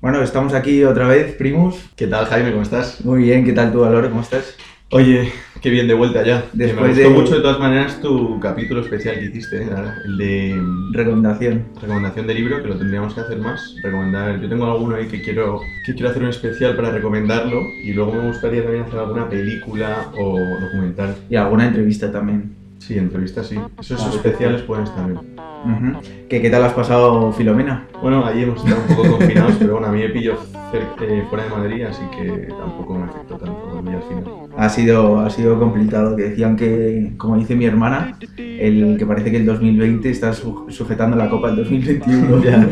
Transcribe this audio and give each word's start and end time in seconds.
Bueno, 0.00 0.22
estamos 0.22 0.54
aquí 0.54 0.82
otra 0.84 1.06
vez, 1.08 1.34
Primus. 1.34 1.90
¿Qué 1.94 2.06
tal, 2.06 2.24
Jaime? 2.26 2.50
¿Cómo 2.52 2.62
estás? 2.62 3.04
Muy 3.04 3.22
bien, 3.24 3.44
¿qué 3.44 3.52
tal 3.52 3.70
tú, 3.72 3.84
Alore? 3.84 4.08
¿Cómo 4.08 4.22
estás? 4.22 4.56
Oye, 4.92 5.30
qué 5.60 5.70
bien 5.70 5.86
de 5.86 5.94
vuelta 5.94 6.24
ya. 6.24 6.44
Después 6.52 6.96
me 6.96 7.04
gustó 7.04 7.08
de- 7.08 7.14
mucho 7.22 7.34
de 7.36 7.40
todas 7.42 7.60
maneras 7.60 8.00
tu 8.00 8.40
capítulo 8.40 8.80
especial 8.80 9.16
que 9.18 9.26
hiciste, 9.26 9.62
¿eh? 9.62 9.68
el 10.06 10.16
de 10.16 10.60
Recomendación. 10.92 11.66
recomendación 11.80 12.26
de 12.26 12.34
libro, 12.34 12.62
que 12.62 12.68
lo 12.68 12.76
tendríamos 12.76 13.14
que 13.14 13.20
hacer 13.20 13.38
más. 13.38 13.76
Recomendar, 13.82 14.40
yo 14.40 14.48
tengo 14.48 14.64
alguno 14.64 14.96
ahí 14.96 15.06
que 15.06 15.20
quiero, 15.22 15.60
que 15.84 15.92
quiero 15.92 16.08
hacer 16.08 16.22
un 16.22 16.30
especial 16.30 16.74
para 16.74 16.90
recomendarlo 16.90 17.60
y 17.84 17.92
luego 17.92 18.14
me 18.14 18.26
gustaría 18.26 18.62
también 18.62 18.84
hacer 18.84 18.98
alguna 18.98 19.28
película 19.28 20.10
o 20.16 20.38
documental. 20.60 21.14
Y 21.28 21.36
alguna 21.36 21.66
entrevista 21.68 22.10
también. 22.10 22.56
Sí, 22.78 22.96
entrevistas 22.98 23.46
sí. 23.46 23.60
Esos 23.78 24.14
especiales 24.16 24.62
pueden 24.62 24.84
estar 24.84 25.06
bien. 25.06 25.20
Ujú. 25.64 26.00
¿Qué, 26.28 26.40
¿Qué 26.40 26.50
tal 26.50 26.64
has 26.64 26.72
pasado, 26.72 27.32
Filomena? 27.32 27.86
Bueno, 28.00 28.24
allí 28.24 28.42
hemos 28.44 28.64
estado 28.64 28.82
un 28.88 28.96
poco 28.96 29.18
confinados, 29.18 29.56
pero 29.58 29.72
bueno, 29.74 29.88
a 29.88 29.92
mí 29.92 30.00
me 30.00 30.08
pillo 30.08 30.34
eh, 30.72 31.24
fuera 31.28 31.44
de 31.44 31.50
Madrid, 31.50 31.82
así 31.84 32.02
que 32.16 32.48
tampoco 32.48 32.94
me 32.94 33.04
afectó 33.04 33.36
tanto 33.36 33.52
volví 33.74 33.94
al 33.94 34.02
final. 34.02 34.24
Ha 34.56 34.68
sido, 34.68 35.20
ha 35.20 35.30
sido 35.30 35.58
complicado, 35.58 36.16
que 36.16 36.22
decían 36.24 36.56
que, 36.56 37.12
como 37.18 37.36
dice 37.36 37.54
mi 37.56 37.66
hermana, 37.66 38.16
el 38.36 38.96
que 38.98 39.06
parece 39.06 39.30
que 39.30 39.36
el 39.38 39.46
2020 39.46 40.10
está 40.10 40.32
su- 40.32 40.66
sujetando 40.70 41.16
la 41.16 41.28
copa 41.28 41.48
del 41.48 41.56
2021. 41.56 42.38
Ya, 42.44 42.66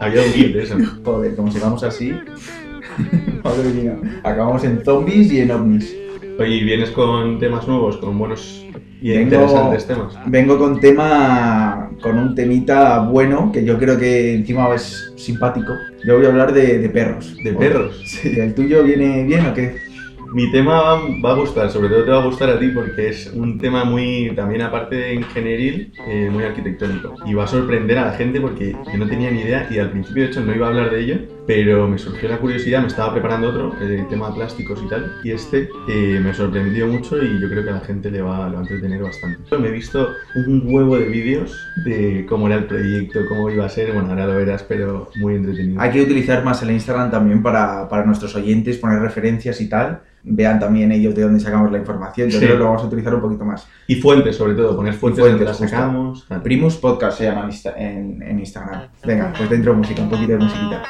había 0.00 0.22
un 0.22 0.52
de 0.52 0.62
eso. 0.62 0.76
Joder, 1.04 1.34
como 1.34 1.50
sigamos 1.50 1.82
así, 1.82 2.12
madre 3.44 3.70
mía, 3.74 3.96
acabamos 4.22 4.64
en 4.64 4.84
zombies 4.84 5.32
y 5.32 5.40
en 5.40 5.50
ovnis. 5.50 5.96
Oye, 6.38 6.54
¿y 6.56 6.64
vienes 6.64 6.90
con 6.90 7.38
temas 7.38 7.66
nuevos, 7.66 7.96
con 7.96 8.16
buenos 8.16 8.64
y 9.02 9.10
Vengo- 9.10 9.22
interesantes 9.22 9.86
temas? 9.86 10.16
Vengo 10.26 10.56
con 10.58 10.78
tema, 10.80 11.90
con 12.00 12.16
un 12.16 12.34
temita 12.34 13.00
bueno, 13.00 13.50
que 13.52 13.64
yo 13.64 13.76
creo 13.78 13.98
que 13.98 14.34
encima 14.34 14.72
es 14.74 15.12
simpático. 15.16 15.74
Yo 16.04 16.16
voy 16.16 16.26
a 16.26 16.28
hablar 16.28 16.52
de, 16.52 16.78
de 16.78 16.88
perros. 16.90 17.36
¿De 17.42 17.52
perros? 17.54 18.00
Sí, 18.04 18.38
¿el 18.38 18.54
tuyo 18.54 18.84
viene 18.84 19.24
bien 19.24 19.46
o 19.46 19.54
qué? 19.54 19.76
Mi 20.34 20.50
tema 20.52 20.80
va, 20.80 21.00
va 21.24 21.30
a 21.32 21.34
gustar, 21.36 21.70
sobre 21.70 21.88
todo 21.88 22.04
te 22.04 22.10
va 22.10 22.20
a 22.22 22.24
gustar 22.26 22.50
a 22.50 22.58
ti 22.58 22.68
porque 22.68 23.08
es 23.08 23.32
un 23.34 23.58
tema 23.58 23.84
muy, 23.84 24.30
también 24.36 24.60
aparte 24.60 24.94
de 24.94 25.14
ingenieril, 25.14 25.92
eh, 26.06 26.28
muy 26.30 26.44
arquitectónico. 26.44 27.16
Y 27.26 27.32
va 27.34 27.44
a 27.44 27.46
sorprender 27.46 27.98
a 27.98 28.06
la 28.06 28.12
gente 28.12 28.38
porque 28.40 28.72
yo 28.92 28.98
no 28.98 29.08
tenía 29.08 29.30
ni 29.30 29.40
idea 29.40 29.66
y 29.70 29.78
al 29.78 29.90
principio 29.90 30.24
de 30.24 30.28
hecho 30.28 30.42
no 30.42 30.54
iba 30.54 30.66
a 30.66 30.68
hablar 30.68 30.90
de 30.90 31.00
ello, 31.00 31.16
pero 31.48 31.88
me 31.88 31.96
surgió 31.96 32.28
la 32.28 32.36
curiosidad, 32.38 32.82
me 32.82 32.88
estaba 32.88 33.10
preparando 33.14 33.48
otro, 33.48 33.74
el 33.80 34.06
tema 34.08 34.28
de 34.28 34.34
plásticos 34.34 34.80
y 34.84 34.88
tal, 34.88 35.14
y 35.24 35.30
este 35.30 35.70
eh, 35.88 36.20
me 36.22 36.34
sorprendió 36.34 36.86
mucho 36.86 37.16
y 37.24 37.40
yo 37.40 37.48
creo 37.48 37.64
que 37.64 37.70
a 37.70 37.74
la 37.74 37.80
gente 37.80 38.10
le 38.10 38.20
va, 38.20 38.46
le 38.50 38.52
va 38.56 38.58
a 38.58 38.62
entretener 38.64 39.02
bastante. 39.02 39.56
Me 39.58 39.68
he 39.68 39.70
visto 39.72 40.10
un 40.36 40.62
huevo 40.66 40.98
de 40.98 41.06
vídeos 41.08 41.58
de 41.86 42.26
cómo 42.28 42.48
era 42.48 42.56
el 42.56 42.64
proyecto, 42.66 43.20
cómo 43.30 43.48
iba 43.50 43.64
a 43.64 43.68
ser, 43.70 43.94
bueno, 43.94 44.10
ahora 44.10 44.26
lo 44.26 44.34
verás, 44.36 44.62
pero 44.62 45.10
muy 45.16 45.36
entretenido. 45.36 45.80
Hay 45.80 45.90
que 45.90 46.02
utilizar 46.02 46.44
más 46.44 46.62
el 46.62 46.70
Instagram 46.70 47.10
también 47.10 47.42
para, 47.42 47.88
para 47.88 48.04
nuestros 48.04 48.34
oyentes, 48.36 48.76
poner 48.76 49.00
referencias 49.00 49.58
y 49.62 49.70
tal. 49.70 50.00
Vean 50.24 50.58
también 50.60 50.92
ellos 50.92 51.14
de 51.14 51.22
dónde 51.22 51.40
sacamos 51.40 51.72
la 51.72 51.78
información. 51.78 52.28
Yo 52.28 52.38
Sí. 52.38 52.44
creo 52.44 52.56
que 52.56 52.58
lo 52.58 52.66
vamos 52.66 52.82
a 52.82 52.86
utilizar 52.88 53.14
un 53.14 53.20
poquito 53.22 53.44
más. 53.46 53.66
Y 53.86 53.94
fuentes, 53.94 54.36
sobre 54.36 54.52
todo, 54.54 54.76
poner 54.76 54.92
fuentes, 54.92 55.20
fuentes, 55.24 55.46
donde 55.46 55.58
las 55.62 55.70
sacamos. 55.70 56.26
Primus 56.42 56.76
Podcast 56.76 57.16
se 57.18 57.24
llama 57.24 57.48
en, 57.76 58.20
en- 58.22 58.38
Instagram. 58.38 58.88
Venga, 59.06 59.32
pues 59.34 59.48
dentro 59.48 59.72
de 59.72 59.78
música, 59.78 60.02
un 60.02 60.10
poquito 60.10 60.32
de 60.32 60.38
musiquita. 60.38 60.82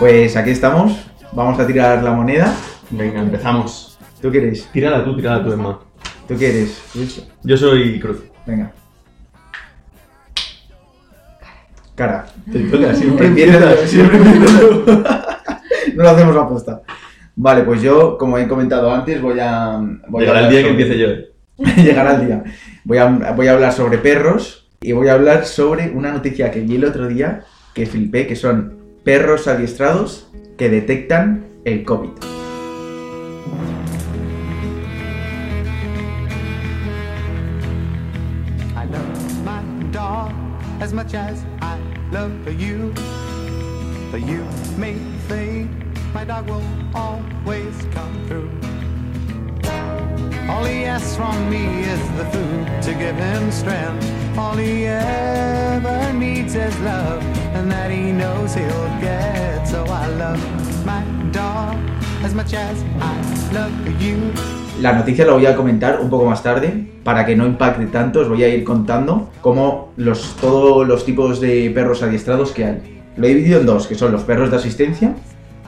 Pues 0.00 0.34
aquí 0.34 0.48
estamos. 0.48 0.96
Vamos 1.32 1.60
a 1.60 1.66
tirar 1.66 2.02
la 2.02 2.12
moneda. 2.12 2.54
Venga, 2.88 3.20
empezamos. 3.20 3.98
¿Tú 4.22 4.30
quieres? 4.30 4.66
Tírala 4.72 5.04
tú, 5.04 5.14
tírala 5.14 5.44
tú, 5.44 5.52
Emma. 5.52 5.78
¿Tú 6.26 6.36
quieres? 6.36 6.82
Yo 7.42 7.54
soy 7.54 8.00
Cruz. 8.00 8.22
Venga. 8.46 8.72
Cara. 11.94 12.24
Te 12.50 12.60
toca, 12.60 12.94
siempre 12.94 13.26
Empieza, 13.26 13.76
siempre 13.86 14.16
empiezo 14.16 14.68
tú. 14.70 14.86
no 15.96 16.02
lo 16.02 16.08
hacemos 16.08 16.34
a 16.34 16.40
aposta. 16.40 16.80
Vale, 17.36 17.64
pues 17.64 17.82
yo, 17.82 18.16
como 18.16 18.38
he 18.38 18.48
comentado 18.48 18.90
antes, 18.90 19.20
voy 19.20 19.38
a. 19.38 19.78
Voy 20.08 20.24
a 20.24 20.28
Llegará 20.28 20.46
el 20.46 20.50
día 20.50 20.62
que 20.62 20.70
empiece 20.70 20.98
yo. 20.98 21.08
Llegará 21.76 22.14
el 22.14 22.26
día. 22.26 22.44
Voy 22.84 22.96
a, 22.96 23.06
voy 23.36 23.48
a 23.48 23.52
hablar 23.52 23.74
sobre 23.74 23.98
perros 23.98 24.66
y 24.80 24.92
voy 24.92 25.08
a 25.08 25.12
hablar 25.12 25.44
sobre 25.44 25.90
una 25.90 26.10
noticia 26.10 26.50
que 26.50 26.60
vi 26.60 26.76
el 26.76 26.86
otro 26.86 27.06
día 27.06 27.42
que 27.74 27.84
flipé, 27.84 28.26
que 28.26 28.34
son 28.34 28.79
perros 29.04 29.48
adiestrados 29.48 30.30
que 30.56 30.68
detectan 30.68 31.46
el 31.64 31.84
COVID. 31.84 32.10
My 46.12 46.24
dog 46.24 46.48
will 46.50 46.62
always 46.92 47.86
come. 47.94 48.69
All 50.48 50.64
he 50.64 50.84
asks 50.84 51.16
from 51.16 51.50
me 51.50 51.82
is 51.82 52.00
the 52.16 52.24
food 52.32 52.66
to 52.82 52.94
give 52.94 53.16
him 53.16 53.50
strength. 53.50 54.04
All 54.38 54.56
he 54.56 54.86
ever 54.86 56.12
needs 56.12 56.54
is 56.54 56.78
love, 56.80 57.22
and 57.54 57.70
that 57.70 57.90
he 57.90 58.12
knows 58.12 58.54
he'll 58.54 59.00
get. 59.00 59.66
So 59.66 59.84
I 59.84 60.06
love 60.16 60.40
my 60.86 61.02
dog 61.32 61.76
as 62.24 62.34
much 62.34 62.54
as 62.54 62.82
I 63.00 63.14
love 63.52 63.72
you. 64.00 64.32
La 64.80 64.94
noticia 64.94 65.26
la 65.26 65.34
voy 65.34 65.44
a 65.44 65.54
comentar 65.54 66.00
un 66.00 66.08
poco 66.08 66.24
más 66.24 66.42
tarde, 66.42 66.86
para 67.04 67.26
que 67.26 67.36
no 67.36 67.44
impacte 67.46 67.86
tanto, 67.86 68.20
os 68.20 68.28
voy 68.28 68.42
a 68.44 68.48
ir 68.48 68.64
contando 68.64 69.30
cómo 69.42 69.92
los, 69.96 70.36
todos 70.40 70.88
los 70.88 71.04
tipos 71.04 71.38
de 71.40 71.70
perros 71.74 72.02
adiestrados 72.02 72.52
que 72.52 72.64
hay. 72.64 73.02
Lo 73.16 73.26
he 73.26 73.30
dividido 73.30 73.60
en 73.60 73.66
dos, 73.66 73.86
que 73.86 73.94
son 73.94 74.10
los 74.12 74.22
perros 74.22 74.50
de 74.50 74.56
asistencia 74.56 75.14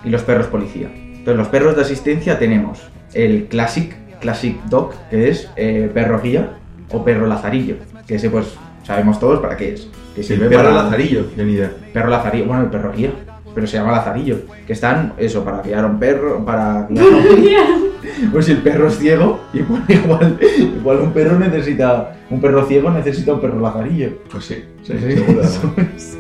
y 0.03 0.09
los 0.09 0.23
perros 0.23 0.47
policía. 0.47 0.91
Entonces, 0.95 1.37
los 1.37 1.49
perros 1.49 1.77
de 1.77 1.83
asistencia 1.83 2.39
tenemos 2.39 2.81
el 3.13 3.49
Classic, 3.49 3.95
Classic 4.23 4.57
Dog, 4.71 4.93
que 5.11 5.29
es 5.29 5.51
eh, 5.57 5.91
perro 5.93 6.21
guía 6.23 6.55
o 6.91 7.05
perro 7.05 7.27
lazarillo, 7.27 7.77
que 8.07 8.15
ese 8.15 8.31
pues 8.31 8.47
sabemos 8.85 9.21
todos 9.21 9.41
para 9.41 9.57
qué 9.57 9.75
es. 9.75 9.89
Que 10.15 10.21
El 10.23 10.27
sirve 10.27 10.49
perro 10.49 10.63
para- 10.71 10.85
lazarillo, 10.85 11.27
idea. 11.37 11.71
Perro 11.93 12.09
lazarillo, 12.09 12.47
bueno, 12.47 12.63
el 12.63 12.71
perro 12.71 12.93
guía, 12.93 13.11
pero 13.55 13.67
se 13.67 13.77
llama 13.77 13.93
lazarillo, 13.93 14.39
que 14.67 14.73
están, 14.73 15.13
eso, 15.19 15.45
para 15.45 15.61
guiar 15.63 15.85
a 15.85 15.89
un 15.89 15.99
perro, 15.99 16.45
para 16.45 16.87
guiar 16.89 17.05
a 17.05 17.09
un- 17.17 17.93
Pues 18.33 18.47
si 18.47 18.53
el 18.53 18.59
perro 18.59 18.89
es 18.89 18.99
ciego, 18.99 19.41
igual, 19.53 19.85
igual, 19.89 20.39
igual 20.59 20.99
un 21.01 21.13
perro 21.13 21.39
necesita, 21.39 22.15
un 22.31 22.41
perro 22.41 22.65
ciego 22.67 22.91
necesita 22.91 23.33
un 23.35 23.41
perro 23.41 23.61
lazarillo. 23.61 24.19
Pues 24.31 24.45
sí, 24.45 24.65
sí, 24.83 24.93
Sí, 24.99 25.13
seguro. 25.17 25.41
eso 25.43 25.73
es. 25.95 26.15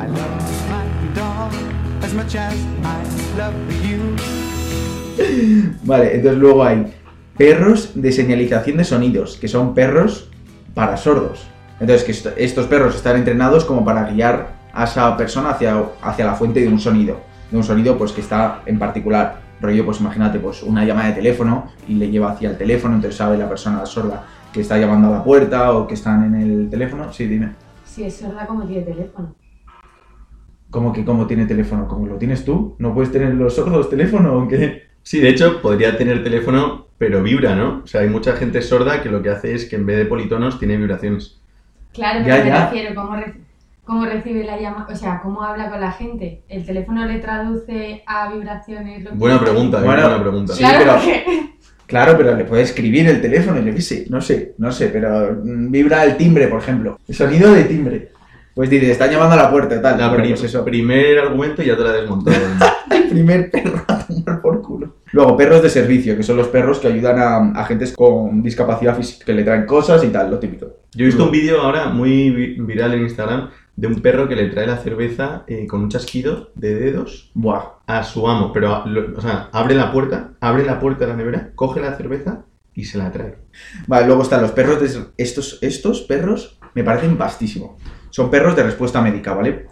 I 0.00 0.06
love 0.06 0.18
my 0.68 1.14
dog 1.14 1.50
as 2.04 2.12
much 2.14 2.34
as 2.36 2.54
I 2.54 3.38
love 3.38 3.54
you. 3.82 3.98
Vale, 5.84 6.16
entonces 6.16 6.38
luego 6.40 6.64
hay 6.64 6.92
perros 7.36 7.92
de 7.94 8.12
señalización 8.12 8.76
de 8.76 8.84
sonidos, 8.84 9.36
que 9.36 9.48
son 9.48 9.74
perros 9.74 10.28
para 10.74 10.96
sordos. 10.96 11.46
Entonces, 11.80 12.04
que 12.04 12.12
est- 12.12 12.38
estos 12.38 12.66
perros 12.66 12.94
están 12.94 13.16
entrenados 13.16 13.64
como 13.64 13.84
para 13.84 14.04
guiar 14.10 14.54
a 14.72 14.84
esa 14.84 15.16
persona 15.16 15.50
hacia, 15.50 15.82
hacia 16.02 16.24
la 16.24 16.34
fuente 16.34 16.60
de 16.60 16.68
un 16.68 16.78
sonido. 16.78 17.20
De 17.50 17.56
un 17.56 17.64
sonido 17.64 17.96
pues 17.98 18.12
que 18.12 18.20
está 18.20 18.62
en 18.66 18.78
particular. 18.78 19.42
Rollo, 19.60 19.84
pues 19.84 20.00
imagínate, 20.00 20.38
pues 20.38 20.62
una 20.62 20.84
llamada 20.84 21.08
de 21.08 21.14
teléfono 21.14 21.68
y 21.88 21.94
le 21.94 22.10
lleva 22.10 22.32
hacia 22.32 22.50
el 22.50 22.58
teléfono, 22.58 22.94
entonces 22.96 23.16
sabe 23.16 23.38
la 23.38 23.48
persona 23.48 23.84
sorda 23.86 24.24
que 24.52 24.60
está 24.60 24.78
llamando 24.78 25.08
a 25.08 25.18
la 25.18 25.24
puerta 25.24 25.72
o 25.72 25.86
que 25.86 25.94
están 25.94 26.24
en 26.24 26.34
el 26.40 26.70
teléfono. 26.70 27.12
Sí, 27.12 27.26
dime. 27.26 27.50
Si 27.84 28.04
es 28.04 28.14
sorda, 28.16 28.46
como 28.46 28.64
tiene 28.66 28.82
teléfono? 28.82 29.34
¿Cómo 30.70 30.92
que 30.92 31.04
cómo 31.04 31.26
tiene 31.26 31.46
teléfono? 31.46 31.86
¿Cómo 31.86 32.06
lo 32.06 32.16
tienes 32.16 32.44
tú? 32.44 32.74
¿No 32.78 32.92
puedes 32.94 33.12
tener 33.12 33.32
los 33.34 33.54
sordos 33.54 33.88
teléfono 33.88 34.36
o 34.36 34.48
qué? 34.48 34.82
Sí, 35.02 35.20
de 35.20 35.28
hecho, 35.30 35.60
podría 35.62 35.96
tener 35.96 36.22
teléfono, 36.24 36.83
pero 36.98 37.22
vibra, 37.22 37.54
¿no? 37.54 37.82
O 37.84 37.86
sea, 37.86 38.02
hay 38.02 38.08
mucha 38.08 38.32
gente 38.34 38.62
sorda 38.62 39.02
que 39.02 39.08
lo 39.08 39.22
que 39.22 39.30
hace 39.30 39.54
es 39.54 39.64
que 39.66 39.76
en 39.76 39.86
vez 39.86 39.98
de 39.98 40.06
politonos 40.06 40.58
tiene 40.58 40.76
vibraciones. 40.76 41.40
Claro, 41.92 42.20
Ya, 42.20 42.34
pero 42.36 42.44
me 42.44 42.50
ya. 42.50 42.64
refiero, 42.70 42.94
como 42.94 43.16
re- 43.16 43.34
cómo 43.84 44.04
recibe 44.06 44.44
la 44.44 44.58
llamada, 44.60 44.86
o 44.92 44.96
sea, 44.96 45.20
cómo 45.22 45.42
habla 45.42 45.70
con 45.70 45.80
la 45.80 45.92
gente. 45.92 46.42
¿El 46.48 46.64
teléfono 46.64 47.04
le 47.06 47.18
traduce 47.18 48.02
a 48.06 48.32
vibraciones? 48.32 49.04
lo 49.04 49.10
que- 49.10 49.16
Buena 49.16 49.40
pregunta, 49.40 49.78
eh, 49.80 49.84
Bueno, 49.84 50.02
buena 50.02 50.20
pregunta. 50.22 50.52
sí. 50.54 50.60
Claro, 50.64 51.00
pero- 51.04 51.32
Claro, 51.86 52.14
pero 52.16 52.34
le 52.34 52.44
puede 52.44 52.62
escribir 52.62 53.06
el 53.08 53.20
teléfono, 53.20 53.60
yo 53.60 53.74
qué 53.74 53.82
sé, 53.82 54.06
no 54.08 54.18
sé, 54.22 54.54
no 54.56 54.72
sé, 54.72 54.88
pero 54.88 55.36
mm, 55.44 55.70
vibra 55.70 56.02
el 56.04 56.16
timbre, 56.16 56.48
por 56.48 56.60
ejemplo. 56.60 56.98
El 57.06 57.14
sonido 57.14 57.52
de 57.52 57.64
timbre. 57.64 58.08
Pues 58.54 58.70
dice, 58.70 58.90
están 58.90 59.10
llamando 59.10 59.34
a 59.34 59.36
la 59.36 59.50
puerta, 59.50 59.82
tal. 59.82 59.98
La 59.98 60.08
Bueno, 60.08 60.24
pues 60.28 60.44
eso. 60.44 60.64
primer 60.64 61.18
argumento 61.18 61.62
ya 61.62 61.76
te 61.76 61.82
la 61.84 61.90
he 61.90 62.00
desmontado. 62.00 62.36
El 62.90 63.08
primer 63.08 63.50
perro 63.50 63.82
a 63.88 63.98
tomar 63.98 64.40
por. 64.40 64.62
Luego, 65.14 65.36
perros 65.36 65.62
de 65.62 65.70
servicio, 65.70 66.16
que 66.16 66.22
son 66.24 66.36
los 66.36 66.48
perros 66.48 66.80
que 66.80 66.88
ayudan 66.88 67.18
a 67.18 67.60
agentes 67.60 67.92
con 67.92 68.42
discapacidad 68.42 68.96
física, 68.96 69.24
que 69.24 69.32
le 69.32 69.44
traen 69.44 69.64
cosas 69.64 70.02
y 70.02 70.08
tal, 70.08 70.30
lo 70.30 70.38
típico. 70.40 70.66
Yo 70.92 71.04
he 71.04 71.06
visto 71.06 71.24
un 71.24 71.30
vídeo 71.30 71.60
ahora 71.60 71.86
muy 71.88 72.30
vi- 72.30 72.56
viral 72.60 72.94
en 72.94 73.02
Instagram 73.02 73.50
de 73.76 73.86
un 73.86 74.02
perro 74.02 74.28
que 74.28 74.34
le 74.36 74.48
trae 74.48 74.66
la 74.66 74.76
cerveza 74.78 75.44
eh, 75.46 75.66
con 75.68 75.82
un 75.82 75.88
chasquido 75.88 76.50
de 76.56 76.74
dedos 76.74 77.30
Buah. 77.34 77.74
a 77.86 78.02
su 78.02 78.26
amo, 78.28 78.52
pero 78.52 78.74
a- 78.74 78.86
lo- 78.86 79.16
o 79.16 79.20
sea, 79.20 79.48
abre 79.52 79.74
la 79.76 79.92
puerta, 79.92 80.32
abre 80.40 80.64
la 80.64 80.80
puerta 80.80 81.04
de 81.04 81.12
la 81.12 81.16
nevera, 81.16 81.50
coge 81.54 81.80
la 81.80 81.96
cerveza 81.96 82.44
y 82.74 82.84
se 82.84 82.98
la 82.98 83.12
trae. 83.12 83.36
Vale, 83.86 84.06
luego 84.06 84.22
están 84.22 84.42
los 84.42 84.50
perros 84.50 84.80
de... 84.80 85.00
Estos, 85.16 85.58
estos 85.62 86.00
perros 86.02 86.58
me 86.74 86.82
parecen 86.82 87.16
vastísimo. 87.16 87.76
Son 88.10 88.30
perros 88.30 88.56
de 88.56 88.64
respuesta 88.64 89.00
médica, 89.00 89.32
¿vale? 89.32 89.66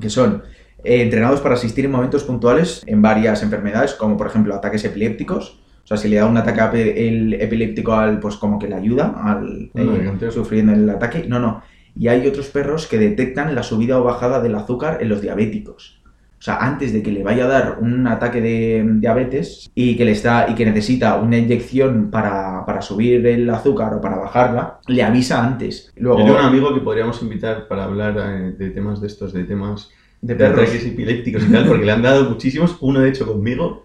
Que 0.00 0.10
son 0.10 0.42
eh, 0.84 1.02
entrenados 1.02 1.40
para 1.40 1.54
asistir 1.54 1.84
en 1.84 1.90
momentos 1.90 2.24
puntuales 2.24 2.82
en 2.86 3.02
varias 3.02 3.42
enfermedades, 3.42 3.94
como 3.94 4.16
por 4.16 4.26
ejemplo 4.26 4.54
ataques 4.54 4.84
epilépticos. 4.84 5.58
O 5.84 5.86
sea, 5.86 5.96
si 5.96 6.08
le 6.08 6.16
da 6.16 6.26
un 6.26 6.36
ataque 6.36 7.08
el 7.08 7.34
epiléptico 7.34 7.94
al, 7.94 8.18
pues 8.18 8.36
como 8.36 8.58
que 8.58 8.66
le 8.66 8.74
ayuda 8.74 9.14
al 9.22 9.70
eh, 9.74 10.30
sufriendo 10.30 10.72
el 10.72 10.90
ataque. 10.90 11.26
No, 11.28 11.38
no. 11.38 11.62
Y 11.94 12.08
hay 12.08 12.26
otros 12.26 12.48
perros 12.48 12.86
que 12.86 12.98
detectan 12.98 13.54
la 13.54 13.62
subida 13.62 13.98
o 13.98 14.04
bajada 14.04 14.40
del 14.40 14.56
azúcar 14.56 14.98
en 15.00 15.08
los 15.08 15.22
diabéticos. 15.22 16.02
O 16.38 16.42
sea, 16.42 16.58
antes 16.58 16.92
de 16.92 17.02
que 17.02 17.10
le 17.10 17.22
vaya 17.22 17.46
a 17.46 17.48
dar 17.48 17.78
un 17.80 18.06
ataque 18.06 18.40
de 18.40 18.84
diabetes 18.96 19.70
y 19.74 19.96
que 19.96 20.04
le 20.04 20.12
está 20.12 20.46
y 20.48 20.54
que 20.54 20.66
necesita 20.66 21.16
una 21.16 21.38
inyección 21.38 22.10
para, 22.10 22.64
para 22.66 22.82
subir 22.82 23.26
el 23.26 23.48
azúcar 23.48 23.94
o 23.94 24.00
para 24.00 24.18
bajarla, 24.18 24.80
le 24.86 25.02
avisa 25.02 25.42
antes. 25.42 25.92
Luego, 25.96 26.18
Yo 26.18 26.24
tengo 26.26 26.38
un 26.38 26.44
amigo 26.44 26.74
que 26.74 26.80
podríamos 26.80 27.22
invitar 27.22 27.66
para 27.68 27.84
hablar 27.84 28.16
eh, 28.18 28.52
de 28.58 28.70
temas 28.70 29.00
de 29.00 29.06
estos, 29.06 29.32
de 29.32 29.44
temas 29.44 29.90
de 30.26 30.34
de 30.34 30.38
perros. 30.38 30.60
ataques 30.60 30.86
epilépticos 30.86 31.44
y 31.44 31.52
tal, 31.52 31.66
porque 31.66 31.84
le 31.84 31.92
han 31.92 32.02
dado 32.02 32.28
muchísimos, 32.28 32.76
uno 32.80 33.00
de 33.00 33.08
hecho 33.10 33.26
conmigo, 33.26 33.84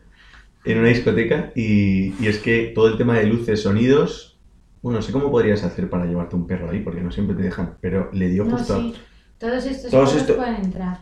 en 0.64 0.80
una 0.80 0.90
discoteca, 0.90 1.52
y, 1.56 2.14
y 2.24 2.28
es 2.28 2.40
que 2.40 2.72
todo 2.76 2.88
el 2.88 2.98
tema 2.98 3.18
de 3.18 3.26
luces, 3.26 3.62
sonidos, 3.62 4.38
bueno, 4.82 5.00
no 5.00 5.02
sé 5.04 5.12
cómo 5.12 5.30
podrías 5.32 5.64
hacer 5.64 5.90
para 5.90 6.06
llevarte 6.06 6.36
un 6.36 6.48
perro 6.48 6.70
ahí, 6.70 6.80
porque 6.80 7.02
no 7.02 7.12
siempre 7.12 7.36
te 7.36 7.44
dejan, 7.44 7.76
pero 7.82 8.10
le 8.14 8.30
dio 8.30 8.46
No, 8.46 8.58
justo... 8.58 8.80
sí. 8.80 8.94
Todos 9.38 9.66
estos 9.66 9.90
Todos 9.90 10.10
perros 10.10 10.22
esto- 10.22 10.36
pueden 10.38 10.56
entrar. 10.56 11.00